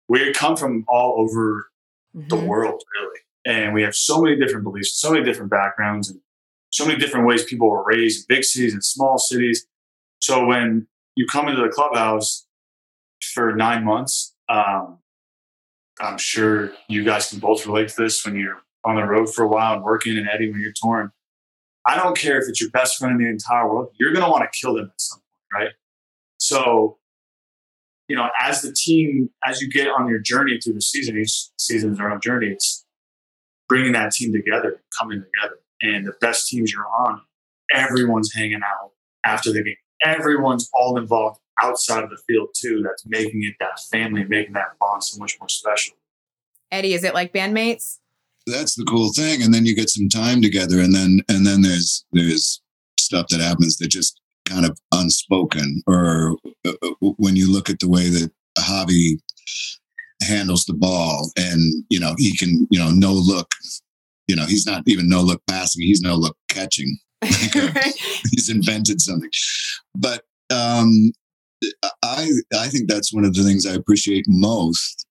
[0.08, 1.68] we come from all over
[2.16, 2.28] mm-hmm.
[2.28, 3.20] the world, really.
[3.46, 6.20] And we have so many different beliefs, so many different backgrounds, and
[6.72, 9.68] so many different ways people were raised in big cities and small cities.
[10.20, 12.48] So when you come into the clubhouse
[13.34, 15.00] for nine months, um,
[16.00, 19.44] I'm sure you guys can both relate to this when you're on the road for
[19.44, 21.12] a while and working and Eddie when you're torn.
[21.86, 24.32] I don't care if it's your best friend in the entire world, you're going to
[24.32, 25.74] want to kill them at some point, right?
[26.38, 26.98] So
[28.08, 31.48] you know, as the team, as you get on your journey through the season, each
[31.58, 32.48] season is our own journey.
[32.48, 32.86] It's
[33.68, 37.22] bringing that team together, coming together, and the best teams you're on,
[37.74, 38.92] everyone's hanging out
[39.26, 39.76] after the game.
[40.04, 42.82] Everyone's all involved outside of the field too.
[42.84, 45.96] That's making it that family, making that bond so much more special.
[46.72, 47.98] Eddie, is it like bandmates?
[48.48, 51.62] That's the cool thing, and then you get some time together, and then and then
[51.62, 52.62] there's there's
[53.00, 57.80] stuff that happens that just kind of unspoken or uh, uh, when you look at
[57.80, 59.20] the way that Javy
[60.22, 63.52] handles the ball and you know he can you know no look
[64.28, 69.30] you know he's not even no look passing he's no look catching he's invented something
[69.96, 71.12] but um
[72.04, 75.06] i i think that's one of the things i appreciate most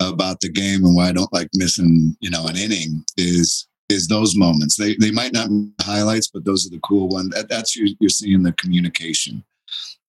[0.00, 4.08] about the game and why i don't like missing you know an inning is is
[4.08, 4.76] those moments.
[4.76, 7.28] They they might not be highlights, but those are the cool ones.
[7.30, 9.44] That, that's you're, you're seeing the communication.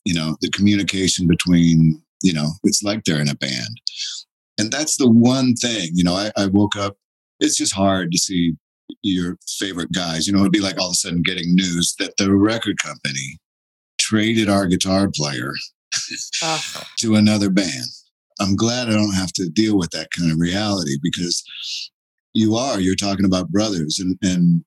[0.05, 3.81] You know, the communication between you know, it's like they're in a band,
[4.57, 5.89] and that's the one thing.
[5.93, 6.97] You know, I, I woke up.
[7.39, 8.53] It's just hard to see
[9.01, 10.25] your favorite guys.
[10.25, 13.39] You know, it'd be like all of a sudden getting news that the record company
[13.99, 15.53] traded our guitar player
[16.97, 17.85] to another band.
[18.39, 21.43] I'm glad I don't have to deal with that kind of reality because
[22.33, 24.63] you are you're talking about brothers and and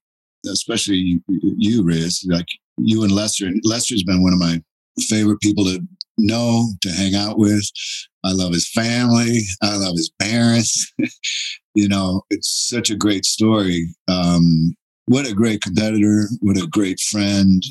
[0.51, 2.47] especially you riz like
[2.79, 4.63] you and lester and lester's been one of my
[5.01, 5.81] favorite people to
[6.19, 7.65] know to hang out with.
[8.25, 9.41] I love his family.
[9.63, 10.93] I love his parents.
[11.79, 13.95] You know it's such a great story.
[14.09, 14.75] Um,
[15.07, 17.63] what a great competitor what a great friend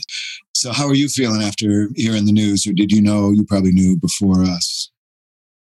[0.53, 3.71] so how are you feeling after hearing the news or did you know you probably
[3.71, 4.91] knew before us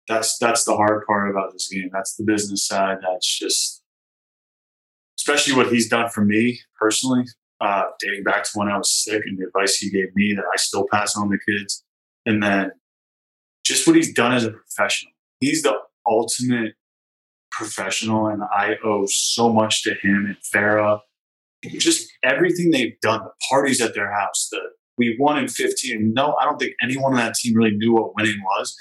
[0.09, 3.81] that's that's the hard part about this game that's the business side that's just
[5.21, 7.25] especially what he's done for me personally,
[7.61, 10.45] uh, dating back to when I was sick and the advice he gave me that
[10.45, 11.85] I still pass on to kids.
[12.25, 12.73] And then
[13.65, 15.13] just what he's done as a professional.
[15.41, 16.75] He's the ultimate
[17.51, 21.01] professional, and I owe so much to him and Farrah.
[21.65, 24.61] Just everything they've done, the parties at their house, the
[25.01, 26.13] we won in 15.
[26.15, 28.77] No, I don't think anyone on that team really knew what winning was.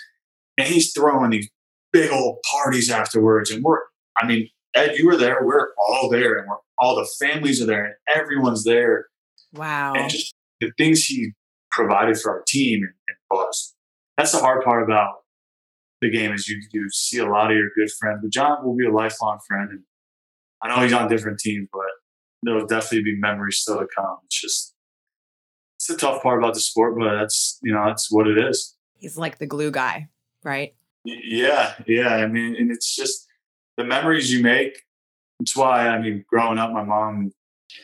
[0.58, 1.50] And he's throwing these
[1.94, 3.50] big old parties afterwards.
[3.50, 3.80] And we're,
[4.22, 5.40] I mean, Ed, you were there.
[5.46, 9.08] We're all there, and we're all the families are there, and everyone's there.
[9.54, 9.94] Wow!
[9.94, 11.32] And just the things he
[11.72, 13.74] provided for our team and, and us.
[14.18, 15.14] That's the hard part about
[16.02, 18.76] the game is you you see a lot of your good friends, but Jon will
[18.76, 19.70] be a lifelong friend.
[19.72, 19.84] And
[20.62, 21.82] I know he's on different teams, but
[22.44, 24.18] there'll definitely be memories still to come.
[24.26, 24.74] It's just
[25.78, 28.76] it's the tough part about the sport, but that's you know that's what it is.
[28.96, 30.10] He's like the glue guy,
[30.44, 30.74] right?
[31.06, 32.16] Yeah, yeah.
[32.16, 33.28] I mean, and it's just
[33.78, 34.82] the memories you make.
[35.40, 37.32] That's why I mean, growing up, my mom,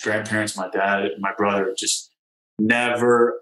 [0.02, 2.12] grandparents, my dad, my brother, just
[2.60, 3.42] never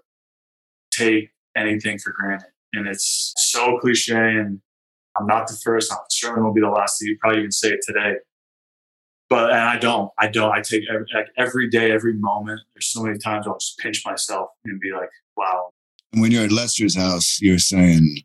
[0.92, 2.48] take anything for granted.
[2.72, 4.60] And it's so cliche, and
[5.18, 5.92] I'm not the first.
[5.92, 8.14] I'm certainly won't be the last to you probably even say it today.
[9.34, 10.52] But and I don't, I don't.
[10.52, 12.60] I take every, like every day, every moment.
[12.72, 15.70] There's so many times I'll just pinch myself and be like, "Wow."
[16.12, 18.18] When you're at Lester's house, you're saying,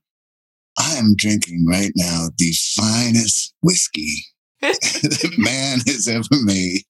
[0.77, 4.23] I am drinking right now the finest whiskey
[4.61, 6.83] that man has ever made.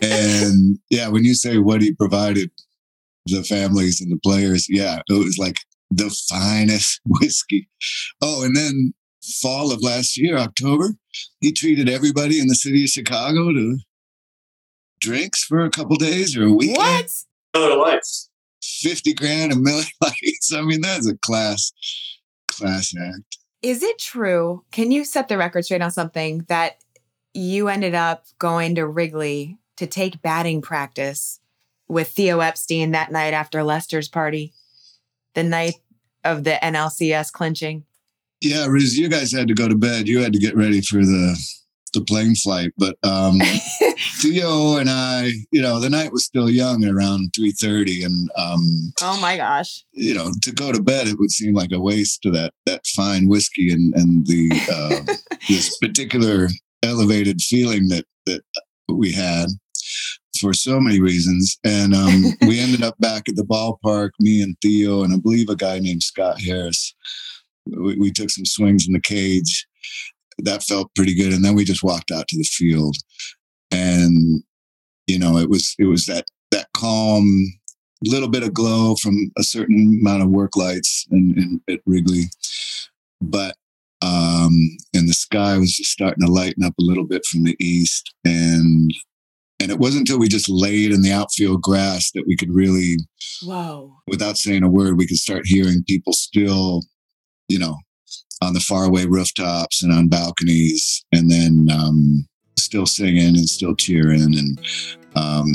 [0.00, 2.52] And yeah, when you say what he provided
[3.26, 5.56] the families and the players, yeah, it was like
[5.90, 7.68] the finest whiskey.
[8.22, 8.94] Oh, and then
[9.40, 10.94] fall of last year, October,
[11.40, 13.78] he treated everybody in the city of Chicago to
[15.00, 16.78] drinks for a couple days or a weekend.
[16.78, 17.10] what?
[17.54, 18.30] Other lights.
[18.62, 20.52] 50 grand a million lights.
[20.52, 21.72] I mean, that's a class,
[22.48, 23.38] class act.
[23.62, 24.64] Is it true?
[24.70, 26.76] Can you set the record straight on something that
[27.34, 31.40] you ended up going to Wrigley to take batting practice
[31.88, 34.52] with Theo Epstein that night after Lester's party,
[35.34, 35.74] the night
[36.24, 37.84] of the NLCS clinching?
[38.48, 40.06] Yeah, Riz, you guys had to go to bed.
[40.06, 41.36] You had to get ready for the
[41.96, 42.72] the plane flight.
[42.76, 43.38] But um,
[44.20, 48.04] Theo and I, you know, the night was still young around 3.30.
[48.04, 49.84] And, um, oh my gosh.
[49.92, 52.86] you know, to go to bed, it would seem like a waste to that, that
[52.94, 55.14] fine whiskey and, and the, uh,
[55.48, 56.48] this particular
[56.82, 58.42] elevated feeling that, that
[58.88, 59.48] we had
[60.38, 61.56] for so many reasons.
[61.64, 65.48] And um, we ended up back at the ballpark, me and Theo, and I believe
[65.48, 66.94] a guy named Scott Harris.
[67.66, 69.66] We, we took some swings in the cage.
[70.38, 71.32] That felt pretty good.
[71.32, 72.96] And then we just walked out to the field.
[73.70, 74.42] And,
[75.06, 77.26] you know, it was it was that that calm
[78.04, 82.24] little bit of glow from a certain amount of work lights in, in at Wrigley.
[83.20, 83.56] But
[84.02, 84.52] um
[84.92, 88.14] and the sky was just starting to lighten up a little bit from the east.
[88.24, 88.92] And
[89.58, 92.98] and it wasn't until we just laid in the outfield grass that we could really,
[93.42, 93.96] Whoa.
[94.06, 96.82] without saying a word, we could start hearing people still,
[97.48, 97.76] you know,
[98.42, 102.26] on the faraway rooftops and on balconies, and then um,
[102.58, 104.60] still singing and still cheering, and
[105.14, 105.48] um,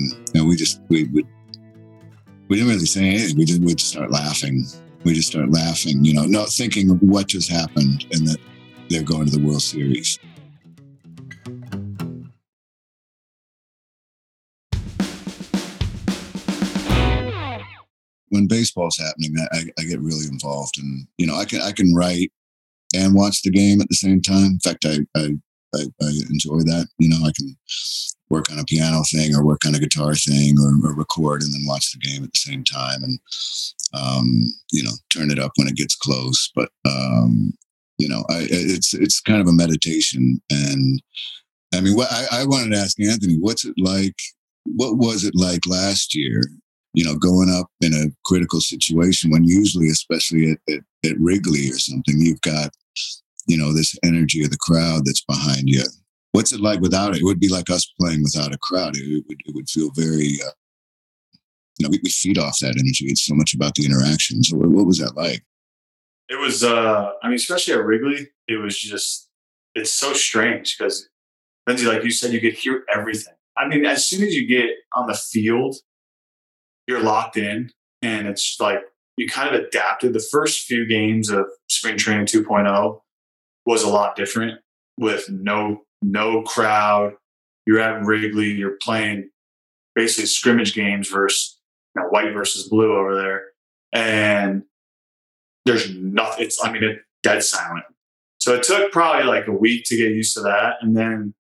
[0.47, 1.27] we just we would
[2.47, 3.37] we didn't really say anything.
[3.37, 4.65] We just just start laughing.
[5.03, 8.37] We just start laughing, you know, not thinking what just happened and that
[8.89, 10.19] they're going to the World Series.
[18.31, 21.93] When baseball's happening, I, I, get really involved, and you know, I can I can
[21.93, 22.31] write
[22.95, 24.45] and watch the game at the same time.
[24.45, 25.33] In fact, I I,
[25.75, 26.87] I, I enjoy that.
[26.97, 27.55] You know, I can
[28.29, 31.53] work on a piano thing or work on a guitar thing or, or record and
[31.53, 33.19] then watch the game at the same time, and
[33.93, 34.25] um,
[34.71, 36.51] you know, turn it up when it gets close.
[36.55, 37.51] But um,
[37.97, 41.01] you know, I, it's it's kind of a meditation, and
[41.75, 44.15] I mean, I, I wanted to ask Anthony, what's it like?
[44.63, 46.43] What was it like last year
[46.93, 51.69] you know, going up in a critical situation when usually, especially at, at, at, Wrigley
[51.69, 52.71] or something, you've got,
[53.47, 55.83] you know, this energy of the crowd that's behind you.
[56.33, 57.21] What's it like without it?
[57.21, 58.95] It would be like us playing without a crowd.
[58.95, 60.51] It would, it would feel very, uh,
[61.77, 63.05] you know, we, we feed off that energy.
[63.05, 64.43] It's so much about the interaction.
[64.43, 65.43] So what, what was that like?
[66.29, 69.29] It was, uh, I mean, especially at Wrigley, it was just,
[69.75, 71.09] it's so strange because,
[71.67, 73.33] Lindsay, like you said, you could hear everything.
[73.57, 75.75] I mean, as soon as you get on the field,
[76.91, 78.79] you're locked in and it's like
[79.17, 80.13] you kind of adapted.
[80.13, 82.99] The first few games of spring training 2.0
[83.65, 84.59] was a lot different
[84.97, 87.13] with no no crowd.
[87.65, 89.29] You're at Wrigley, you're playing
[89.95, 91.59] basically scrimmage games versus
[91.95, 93.43] you know, white versus blue over there.
[93.93, 94.63] And
[95.65, 97.85] there's nothing it's I mean it's dead silent.
[98.39, 100.77] So it took probably like a week to get used to that.
[100.81, 101.35] And then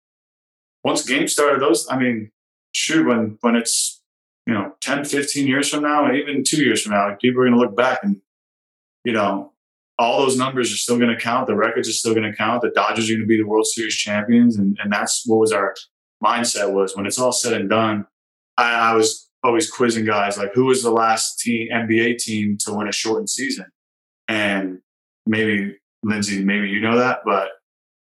[0.84, 2.30] once games started, those I mean,
[2.74, 3.99] shoot, when when it's
[4.48, 7.54] you know 10 15 years from now even two years from now people are going
[7.54, 8.18] to look back and
[9.04, 9.54] you know
[9.98, 12.62] all those numbers are still going to count the records are still going to count
[12.62, 15.52] the dodgers are going to be the world series champions and, and that's what was
[15.52, 15.76] our
[16.24, 16.96] mindset was.
[16.96, 18.06] When it's all said and done
[18.58, 22.74] I, I was always quizzing guys like who was the last team nba team to
[22.74, 23.66] win a shortened season?
[24.28, 24.80] And
[25.26, 27.50] maybe lindsay maybe you know that but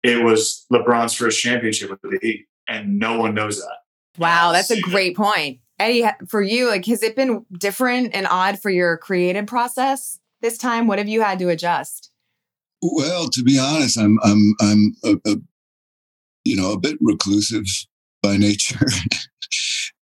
[0.03, 3.77] it was lebron's first championship with the heat and no one knows that.
[4.17, 5.59] Wow, that's a great point.
[5.79, 10.57] Eddie, for you, like, has it been different and odd for your creative process this
[10.57, 10.87] time?
[10.87, 12.11] What have you had to adjust?
[12.81, 15.35] Well, to be honest, I'm I'm I'm a, a
[16.45, 17.65] you know a bit reclusive
[18.21, 18.87] by nature,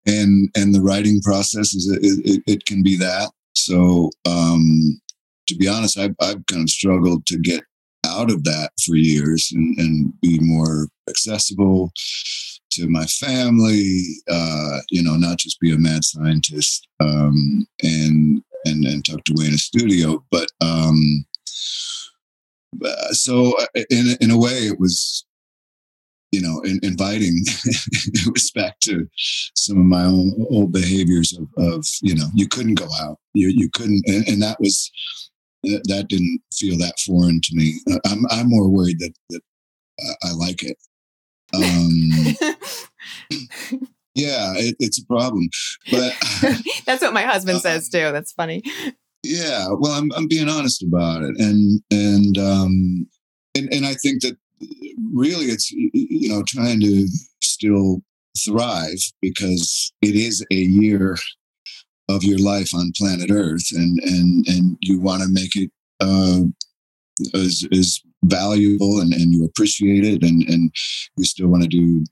[0.06, 3.30] and and the writing process is it, it, it can be that.
[3.54, 5.00] So um,
[5.48, 7.62] to be honest, I've I've kind of struggled to get
[8.06, 11.92] out of that for years and, and be more accessible
[12.78, 18.84] to my family, uh, you know, not just be a mad scientist um, and and
[18.84, 21.24] and tucked away in a studio, but um,
[22.84, 25.24] uh, so uh, in in a way, it was
[26.30, 27.44] you know in, inviting
[28.54, 29.08] back to
[29.54, 33.18] some of my own old behaviors of, of you know you couldn't go out.
[33.34, 34.90] You you couldn't and, and that was
[35.64, 37.74] that didn't feel that foreign to me.
[38.06, 39.42] I'm i'm more worried that that
[40.22, 40.76] i like it
[41.54, 42.10] Um,
[44.14, 45.48] yeah, it, it's a problem.
[45.90, 46.14] But
[46.86, 48.12] That's what my husband says too.
[48.12, 48.62] That's funny.
[49.22, 53.06] yeah, well, I'm I'm being honest about it, and and um,
[53.56, 54.36] and and I think that
[55.12, 57.08] really it's you know trying to
[57.42, 58.02] still
[58.44, 61.16] thrive because it is a year
[62.08, 65.70] of your life on planet Earth, and and and you want to make it
[66.00, 66.42] uh,
[67.34, 70.70] as as valuable and and you appreciate it, and and
[71.16, 72.04] you still want to do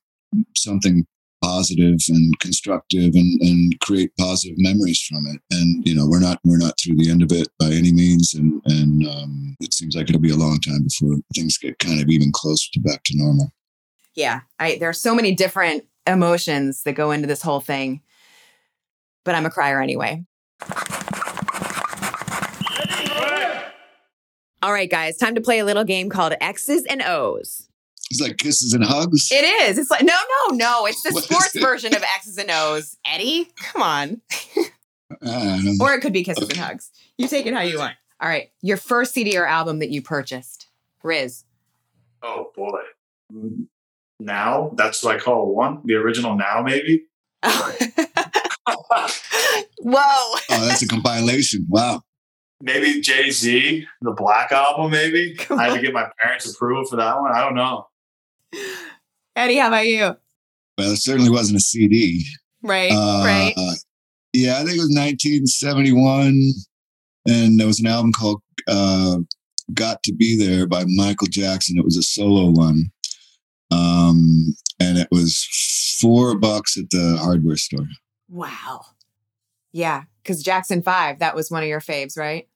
[0.56, 1.06] something
[1.42, 5.40] positive and constructive and, and create positive memories from it.
[5.50, 8.34] And you know, we're not we're not through the end of it by any means,
[8.34, 12.00] and and um, it seems like it'll be a long time before things get kind
[12.00, 13.52] of even closer to back to normal.
[14.14, 18.02] Yeah, I there are so many different emotions that go into this whole thing.
[19.24, 20.24] But I'm a crier anyway.
[24.66, 27.68] All right, guys, time to play a little game called X's and O's.
[28.10, 29.28] It's like kisses and hugs.
[29.30, 29.78] It is.
[29.78, 30.12] It's like no,
[30.48, 30.86] no, no.
[30.86, 31.60] It's the What is sports it?
[31.60, 32.96] version of X's and O's.
[33.06, 34.20] Eddie, come on.
[35.24, 36.90] Ah, Or it could be kisses and hugs.
[37.16, 37.94] You take it how you want.
[38.20, 40.66] All right, your first CD or album that you purchased,
[41.04, 41.44] Riz.
[42.24, 42.80] Oh boy.
[44.18, 45.82] Now that's what I call one.
[45.84, 47.04] The original now, maybe.
[47.44, 47.70] Whoa.
[49.94, 51.66] oh, that's a compilation.
[51.68, 52.02] Wow.
[52.61, 54.90] Maybe Jay Z, the Black album.
[54.90, 55.76] Maybe Come I had on.
[55.78, 57.32] to get my parents' approval for that one.
[57.32, 57.86] I don't know.
[59.34, 60.16] Eddie, how about you?
[60.78, 62.24] Well, it certainly wasn't a CD.
[62.62, 63.54] Right, Uh, right.
[64.32, 66.52] Yeah, I think it was 1971,
[67.26, 69.18] and there was an album called uh,
[69.72, 71.78] "Got to Be There" by Michael Jackson.
[71.78, 72.90] It was a solo one,
[73.70, 75.46] um, and it was
[76.00, 77.86] four bucks at the hardware store.
[78.28, 78.82] Wow.
[79.77, 82.49] Yeah, because Jackson 5, that was one of your faves, right?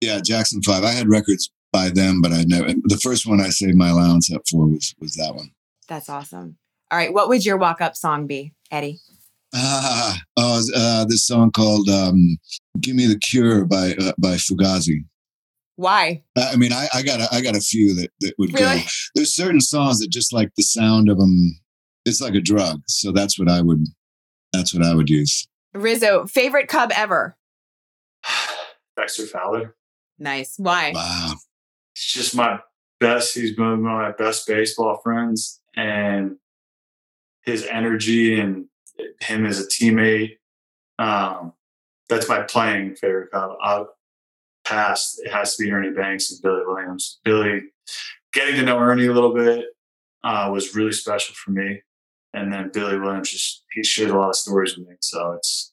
[0.00, 0.84] Yeah, Jackson Five.
[0.84, 2.68] I had records by them, but I never.
[2.68, 5.50] The first one I saved my allowance up for was was that one.
[5.88, 6.56] That's awesome.
[6.90, 9.00] All right, what would your walk up song be, Eddie?
[9.54, 12.38] Ah, oh, uh, this song called um,
[12.80, 15.04] "Give Me the Cure" by uh, by Fugazi.
[15.76, 16.22] Why?
[16.36, 18.80] I mean, I, I got a, I got a few that, that would Really?
[18.80, 18.86] go.
[19.14, 21.60] There's certain songs that just like the sound of them.
[22.04, 22.82] It's like a drug.
[22.88, 23.84] So that's what I would.
[24.52, 25.46] That's what I would use.
[25.74, 27.36] Rizzo, favorite Cub ever?
[28.96, 29.76] Dexter Fowler.
[30.18, 30.54] Nice.
[30.58, 30.92] Why?
[30.94, 31.34] Wow.
[31.94, 32.60] He's just my
[33.00, 33.34] best.
[33.34, 36.36] He's one of my best baseball friends, and
[37.42, 38.66] his energy and
[39.20, 40.38] him as a teammate.
[40.98, 41.52] Um,
[42.08, 43.30] that's my playing favorite.
[43.30, 43.56] Cub.
[43.62, 43.84] Uh,
[44.68, 47.20] past it has to be Ernie Banks and Billy Williams.
[47.24, 47.62] Billy,
[48.32, 49.64] getting to know Ernie a little bit
[50.22, 51.80] uh, was really special for me,
[52.34, 54.94] and then Billy Williams just he shared a lot of stories with me.
[55.00, 55.72] So it's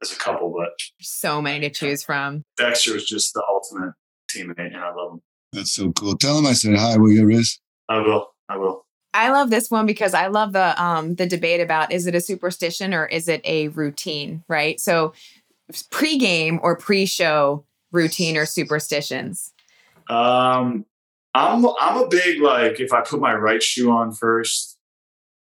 [0.00, 2.44] there's a couple, but So many to choose from.
[2.56, 3.94] Dexter was just the ultimate
[4.30, 5.22] teammate, and I love him.
[5.52, 6.16] That's so cool.
[6.16, 6.96] Tell him I said hi.
[6.96, 7.60] Will you, Riz?
[7.88, 8.28] I will.
[8.48, 8.86] I will.
[9.14, 12.20] I love this one because I love the um the debate about is it a
[12.20, 14.80] superstition or is it a routine, right?
[14.80, 15.12] So
[15.90, 19.52] pre-game or pre-show routine or superstitions.
[20.08, 20.86] Um,
[21.34, 24.71] I'm I'm a big like if I put my right shoe on first,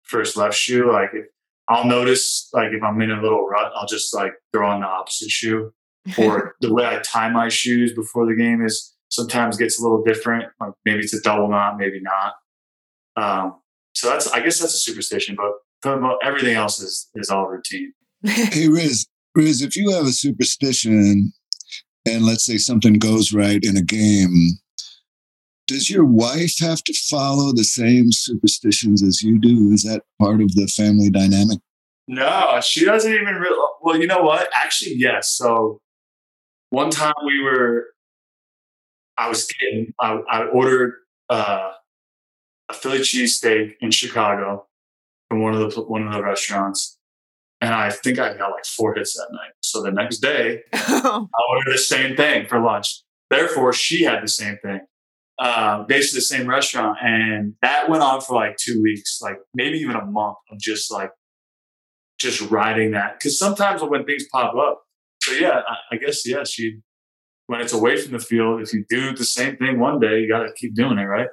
[0.09, 1.25] first left shoe, like if,
[1.67, 4.87] I'll notice like if I'm in a little rut, I'll just like throw on the
[4.87, 5.71] opposite shoe.
[6.17, 10.03] Or the way I tie my shoes before the game is sometimes gets a little
[10.03, 10.45] different.
[10.59, 12.33] Like maybe it's a double knot, maybe not.
[13.15, 13.59] Um,
[13.93, 15.51] so that's I guess that's a superstition, but
[15.81, 17.93] for everything else is is all routine.
[18.23, 19.05] Hey, Riz.
[19.35, 21.31] Riz, if you have a superstition,
[22.05, 24.57] and let's say something goes right in a game,
[25.69, 29.71] does your wife have to follow the same superstitions as you do?
[29.71, 31.59] Is that part of the family dynamic?
[32.07, 33.67] No, she doesn't even really.
[33.81, 34.49] Well, you know what?
[34.55, 35.31] Actually, yes.
[35.31, 35.79] So
[36.71, 37.85] one time we were,
[39.17, 40.95] I was getting, I, I ordered
[41.29, 41.71] uh,
[42.67, 44.65] a Philly cheesesteak in Chicago
[45.29, 46.97] from one of the one of the restaurants,
[47.61, 49.51] and I think I got like four hits that night.
[49.61, 53.03] So the next day, I ordered the same thing for lunch.
[53.29, 54.81] Therefore, she had the same thing,
[55.39, 59.77] uh, basically the same restaurant, and that went on for like two weeks, like maybe
[59.79, 61.11] even a month of just like
[62.19, 63.17] just riding that.
[63.17, 64.83] Because sometimes when things pop up,
[65.23, 66.79] so yeah, I, I guess yeah, she
[67.47, 70.29] when it's away from the field, if you do the same thing one day, you
[70.29, 71.29] got to keep doing it, right?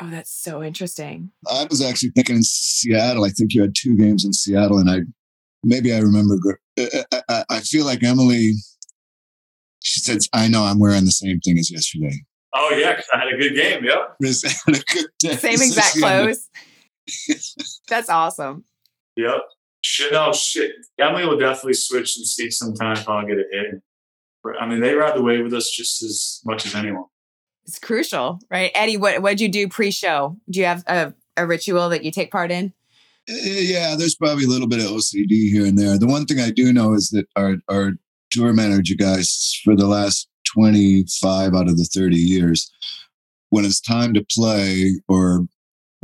[0.00, 1.30] oh, that's so interesting.
[1.50, 3.24] I was actually thinking in Seattle.
[3.24, 5.00] I think you had two games in Seattle, and I
[5.62, 6.36] maybe I remember.
[6.78, 8.54] I, uh, uh, uh, I, I feel like Emily.
[9.80, 12.24] She said, "I know I'm wearing the same thing as yesterday."
[12.54, 13.84] Oh yeah, because I had a good game.
[13.84, 14.16] Yep.
[14.66, 15.36] Had a good day.
[15.36, 16.48] Same exact she clothes.
[17.88, 18.64] that's awesome.
[19.16, 19.40] Yep.
[19.80, 20.72] Shit, no shit.
[20.98, 23.82] Emily will definitely switch some seats sometimes if I'll get a hit.
[24.60, 27.04] I mean, they ride the wave with us just as much as anyone.
[27.64, 28.70] It's crucial, right?
[28.74, 30.36] Eddie, what what'd you do pre-show?
[30.50, 32.72] Do you have a a ritual that you take part in?
[33.28, 35.96] Yeah, there's probably a little bit of OCD here and there.
[35.96, 37.92] The one thing I do know is that our our
[38.30, 42.70] tour manager guys for the last 25 out of the 30 years,
[43.50, 45.46] when it's time to play or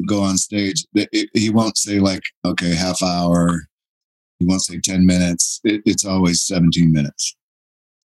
[0.06, 3.62] go on stage, th- it, he won't say like, okay, half hour.
[4.38, 5.60] He won't say 10 minutes.
[5.64, 7.34] It, it's always 17 minutes.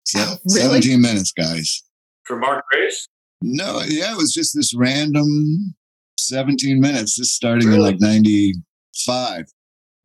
[0.05, 0.19] So,
[0.55, 0.81] Really?
[0.81, 1.83] 17 minutes, guys.
[2.23, 3.07] For Mark Grace?
[3.43, 5.75] No, yeah, it was just this random
[6.17, 7.17] 17 minutes.
[7.17, 9.45] This starting in like 95.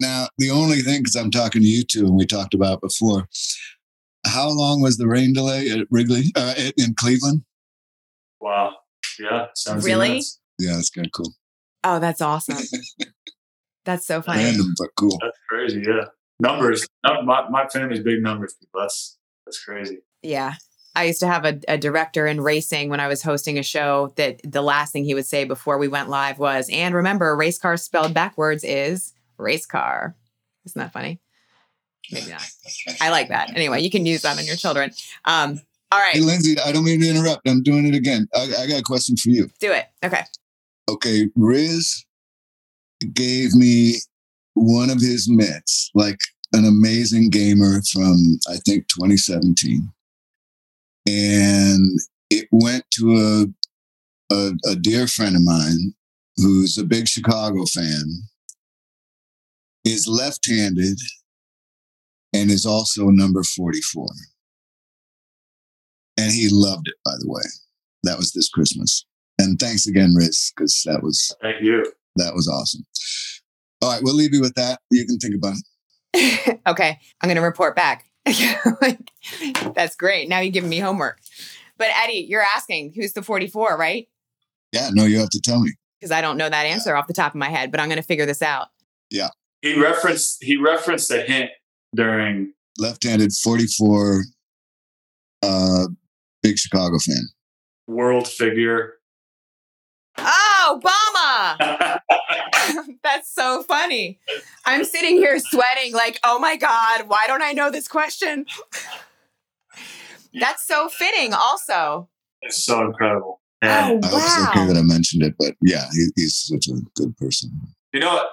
[0.01, 3.29] Now, the only thing, because I'm talking to you two and we talked about before,
[4.27, 7.43] how long was the rain delay at Wrigley, uh, in- in Cleveland?
[8.41, 8.75] Wow.
[9.19, 9.47] Yeah.
[9.55, 10.09] 17 Really?
[10.09, 10.41] minutes.
[10.59, 11.33] Yeah, that's kind of cool.
[11.83, 12.59] Oh, that's awesome.
[13.85, 14.45] that's so funny.
[14.45, 15.19] Random, but cool.
[15.23, 15.83] That's crazy.
[15.87, 16.05] Yeah.
[16.41, 16.87] Numbers.
[17.05, 18.81] My, my family's big numbers people.
[18.81, 19.99] That's that's crazy.
[20.23, 20.55] Yeah.
[20.97, 24.13] I used to have a, a director in racing when I was hosting a show
[24.17, 27.59] that the last thing he would say before we went live was, and remember, race
[27.59, 30.17] car spelled backwards is race car.
[30.65, 31.21] Isn't that funny?
[32.15, 32.47] Maybe not.
[33.01, 33.55] I like that.
[33.57, 34.93] Anyway, you can use that on your children.
[35.25, 35.61] Um,
[35.93, 37.49] all Hey, Lindsay, I don't mean to interrupt.
[37.49, 38.27] I'm doing it again.
[38.35, 39.49] I, I got a question for you.
[39.61, 39.87] do it.
[40.05, 40.23] Okay.
[40.89, 42.05] Okay, Riz
[43.13, 43.97] gave me
[44.55, 46.19] one of his mitts, like
[46.53, 49.89] an amazing gamer from I think 2017,
[51.07, 51.99] and
[52.31, 53.47] it went to
[54.31, 55.95] a, a a dear friend of mine
[56.37, 58.05] who's a big Chicago fan,
[59.85, 60.99] is left-handed,
[62.35, 64.07] and is also number 44,
[66.19, 66.95] and he loved it.
[67.05, 67.43] By the way,
[68.03, 69.07] that was this Christmas.
[69.39, 71.85] And thanks again, Riz, because that was Thank you.
[72.17, 72.85] that was awesome.
[73.83, 74.81] All right, we'll leave you with that.
[74.91, 76.61] You can think about it.
[76.67, 76.99] okay.
[77.21, 78.05] I'm going to report back.
[78.81, 79.11] Like,
[79.75, 80.29] that's great.
[80.29, 81.19] Now you're giving me homework.
[81.79, 84.09] But Eddie, you're asking who's the 44, right?
[84.73, 85.73] Yeah, no, you have to tell me.
[86.01, 88.01] Because I don't know that answer off the top of my head, but I'm going
[88.01, 88.69] to figure this out.
[89.11, 89.29] Yeah,
[89.63, 91.51] he referenced he referenced a hint
[91.95, 94.25] during Left-handed, forty-four,
[95.43, 95.87] uh,
[96.43, 97.29] big Chicago fan.
[97.87, 98.95] world figure.
[100.19, 101.99] Oh, Obama!
[103.03, 104.19] That's so funny.
[104.65, 108.47] I'm sitting here sweating, like, oh my God, why don't I know this question?
[110.35, 112.09] That's so fitting, also.
[112.43, 113.41] it's so incredible.
[113.63, 114.67] Oh, And I hope it's okay wow.
[114.73, 117.51] that I mentioned it, but yeah, he, he's such a good person.
[117.93, 118.11] you know.
[118.19, 118.25] I,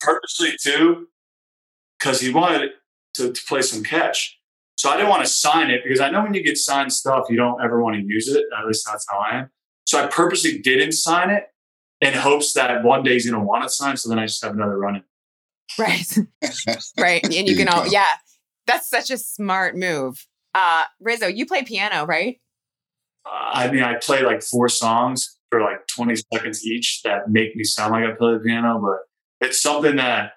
[0.00, 1.08] purposely too,
[1.98, 2.70] because he wanted
[3.18, 4.38] to, to play some catch.
[4.76, 7.26] So I didn't want to sign it because I know when you get signed stuff,
[7.28, 8.44] you don't ever want to use it.
[8.56, 9.50] At least that's how I am.
[9.86, 11.44] So I purposely didn't sign it
[12.00, 13.96] in hopes that one day he's going to want to sign.
[13.96, 15.02] So then I just have another run in.
[15.78, 16.18] Right.
[16.98, 17.24] right.
[17.24, 18.06] And you can all, yeah,
[18.66, 20.26] that's such a smart move.
[20.54, 22.38] Uh, Rizzo, you play piano, right?
[23.26, 27.56] Uh, I mean, I play like four songs for like 20 seconds each that make
[27.56, 30.32] me sound like I play the piano, but it's something that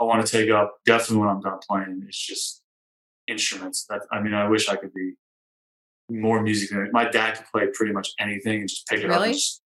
[0.00, 2.02] I want to take up definitely when I'm done playing.
[2.06, 2.62] It's just
[3.26, 3.86] instruments.
[3.88, 5.14] That I mean, I wish I could be
[6.10, 6.70] more music.
[6.92, 9.28] My dad could play pretty much anything and just pick it up Really?
[9.30, 9.62] and just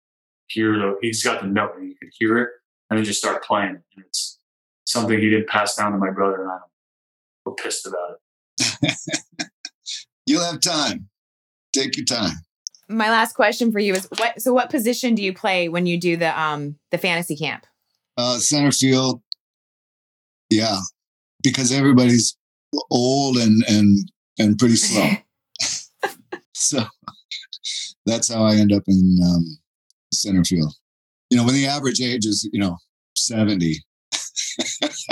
[0.48, 0.96] hear the.
[1.02, 2.50] He's got the note and you could hear it
[2.90, 3.70] and then just start playing.
[3.96, 4.40] And it's
[4.86, 6.58] something he didn't pass down to my brother and I.
[7.46, 8.18] We're pissed about
[8.60, 8.98] it.
[10.28, 11.10] You'll have time.
[11.74, 12.36] Take your time.
[12.88, 15.98] My last question for you is what so what position do you play when you
[16.00, 17.66] do the um the fantasy camp?
[18.18, 19.22] Uh, center field.
[20.52, 20.78] Yeah,
[21.42, 22.38] because everybody's
[22.92, 25.10] old and and and pretty slow.
[26.54, 26.84] so
[28.06, 29.58] that's how I end up in um,
[30.14, 30.74] center field.
[31.30, 32.78] You know, when the average age is you know
[33.16, 33.78] seventy,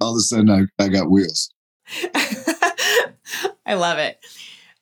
[0.00, 1.50] all of a sudden I, I got wheels.
[3.64, 4.18] I love it.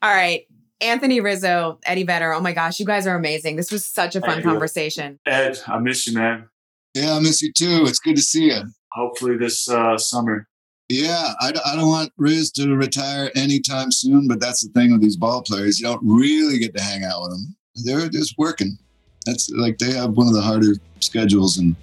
[0.03, 0.47] All right.
[0.80, 2.32] Anthony Rizzo, Eddie Vedder.
[2.32, 3.57] Oh my gosh, you guys are amazing.
[3.57, 5.18] This was such a fun Thank conversation.
[5.26, 6.49] Ed, I miss you, man.
[6.97, 7.84] Yeah, I miss you too.
[7.86, 8.62] It's good to see you.
[8.92, 10.49] Hopefully this uh, summer.
[10.88, 14.92] Yeah, I, don't- I don't want Riz to retire anytime soon, but that's the thing
[14.92, 15.78] with these ball players.
[15.78, 17.57] You don't really get to hang out with them.
[17.84, 18.78] They're just working.
[19.26, 21.76] That's like they have one of the harder schedules and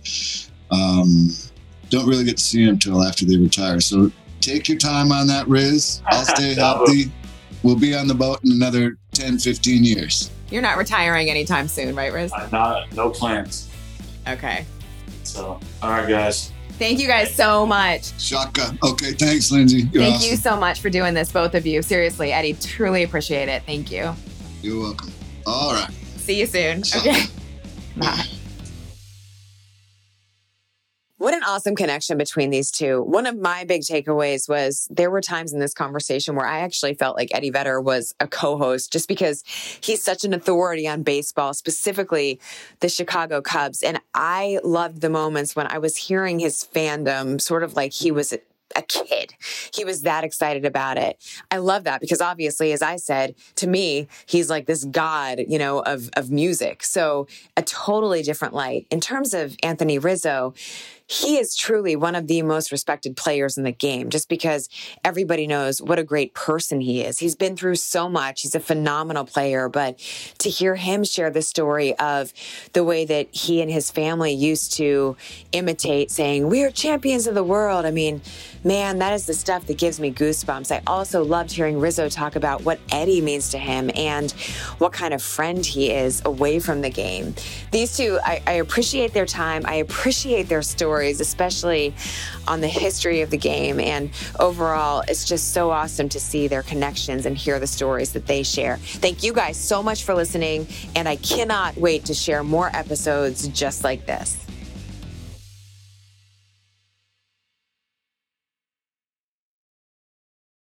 [0.72, 1.30] um,
[1.90, 3.82] don't really get to see them until after they retire.
[3.82, 4.12] So
[4.42, 6.02] take your time on that, Riz.
[6.08, 7.12] I'll stay healthy.
[7.62, 10.32] We'll be on the boat in another 10, 15 years.
[10.50, 12.32] You're not retiring anytime soon, right, Riz?
[12.34, 13.70] Uh, not no plans.
[14.28, 14.66] Okay.
[15.24, 16.52] So, all right, guys.
[16.80, 18.20] Thank you guys so much.
[18.20, 18.76] Shaka.
[18.84, 19.82] Okay, thanks, Lindsay.
[19.92, 20.32] You're Thank awesome.
[20.32, 21.82] you so much for doing this, both of you.
[21.82, 23.64] Seriously, Eddie, truly appreciate it.
[23.66, 24.14] Thank you.
[24.62, 25.12] You're welcome.
[25.46, 25.90] All right.
[26.18, 26.82] See you soon.
[26.96, 27.26] Okay.
[27.98, 28.26] Bye.
[31.34, 33.02] What an awesome connection between these two.
[33.02, 36.94] One of my big takeaways was there were times in this conversation where I actually
[36.94, 39.44] felt like Eddie Vedder was a co host just because
[39.82, 42.40] he's such an authority on baseball, specifically
[42.82, 43.82] the Chicago Cubs.
[43.82, 48.12] And I loved the moments when I was hearing his fandom sort of like he
[48.12, 48.32] was
[48.76, 49.34] a kid.
[49.74, 51.18] He was that excited about it.
[51.52, 55.60] I love that because obviously, as I said, to me, he's like this god, you
[55.60, 56.84] know, of, of music.
[56.84, 57.28] So
[57.58, 58.88] a totally different light.
[58.90, 60.54] In terms of Anthony Rizzo,
[61.08, 64.70] he is truly one of the most respected players in the game just because
[65.04, 67.20] everybody knows what a great person he is.
[67.20, 68.42] He's been through so much.
[68.42, 70.00] He's a phenomenal player, but
[70.40, 72.34] to hear him share the story of
[72.74, 75.18] the way that he and his family used to
[75.52, 78.22] imitate saying, "We are champions of the world." I mean,
[78.64, 80.72] man, that is the stuff that gives me goosebumps.
[80.72, 84.32] I also loved hearing Rizzo talk about what Eddie means to him and
[84.78, 87.36] what kind of friend he is away from the game.
[87.72, 89.64] These two, I, I appreciate their time.
[89.66, 90.62] I appreciate their
[91.04, 91.94] stories, especially
[92.48, 93.80] on the history of the game.
[93.80, 98.26] And overall, it's just so awesome to see their connections and hear the stories that
[98.26, 98.78] they share.
[98.78, 100.68] Thank you guys so much for listening.
[100.96, 104.43] And I cannot wait to share more episodes just like this.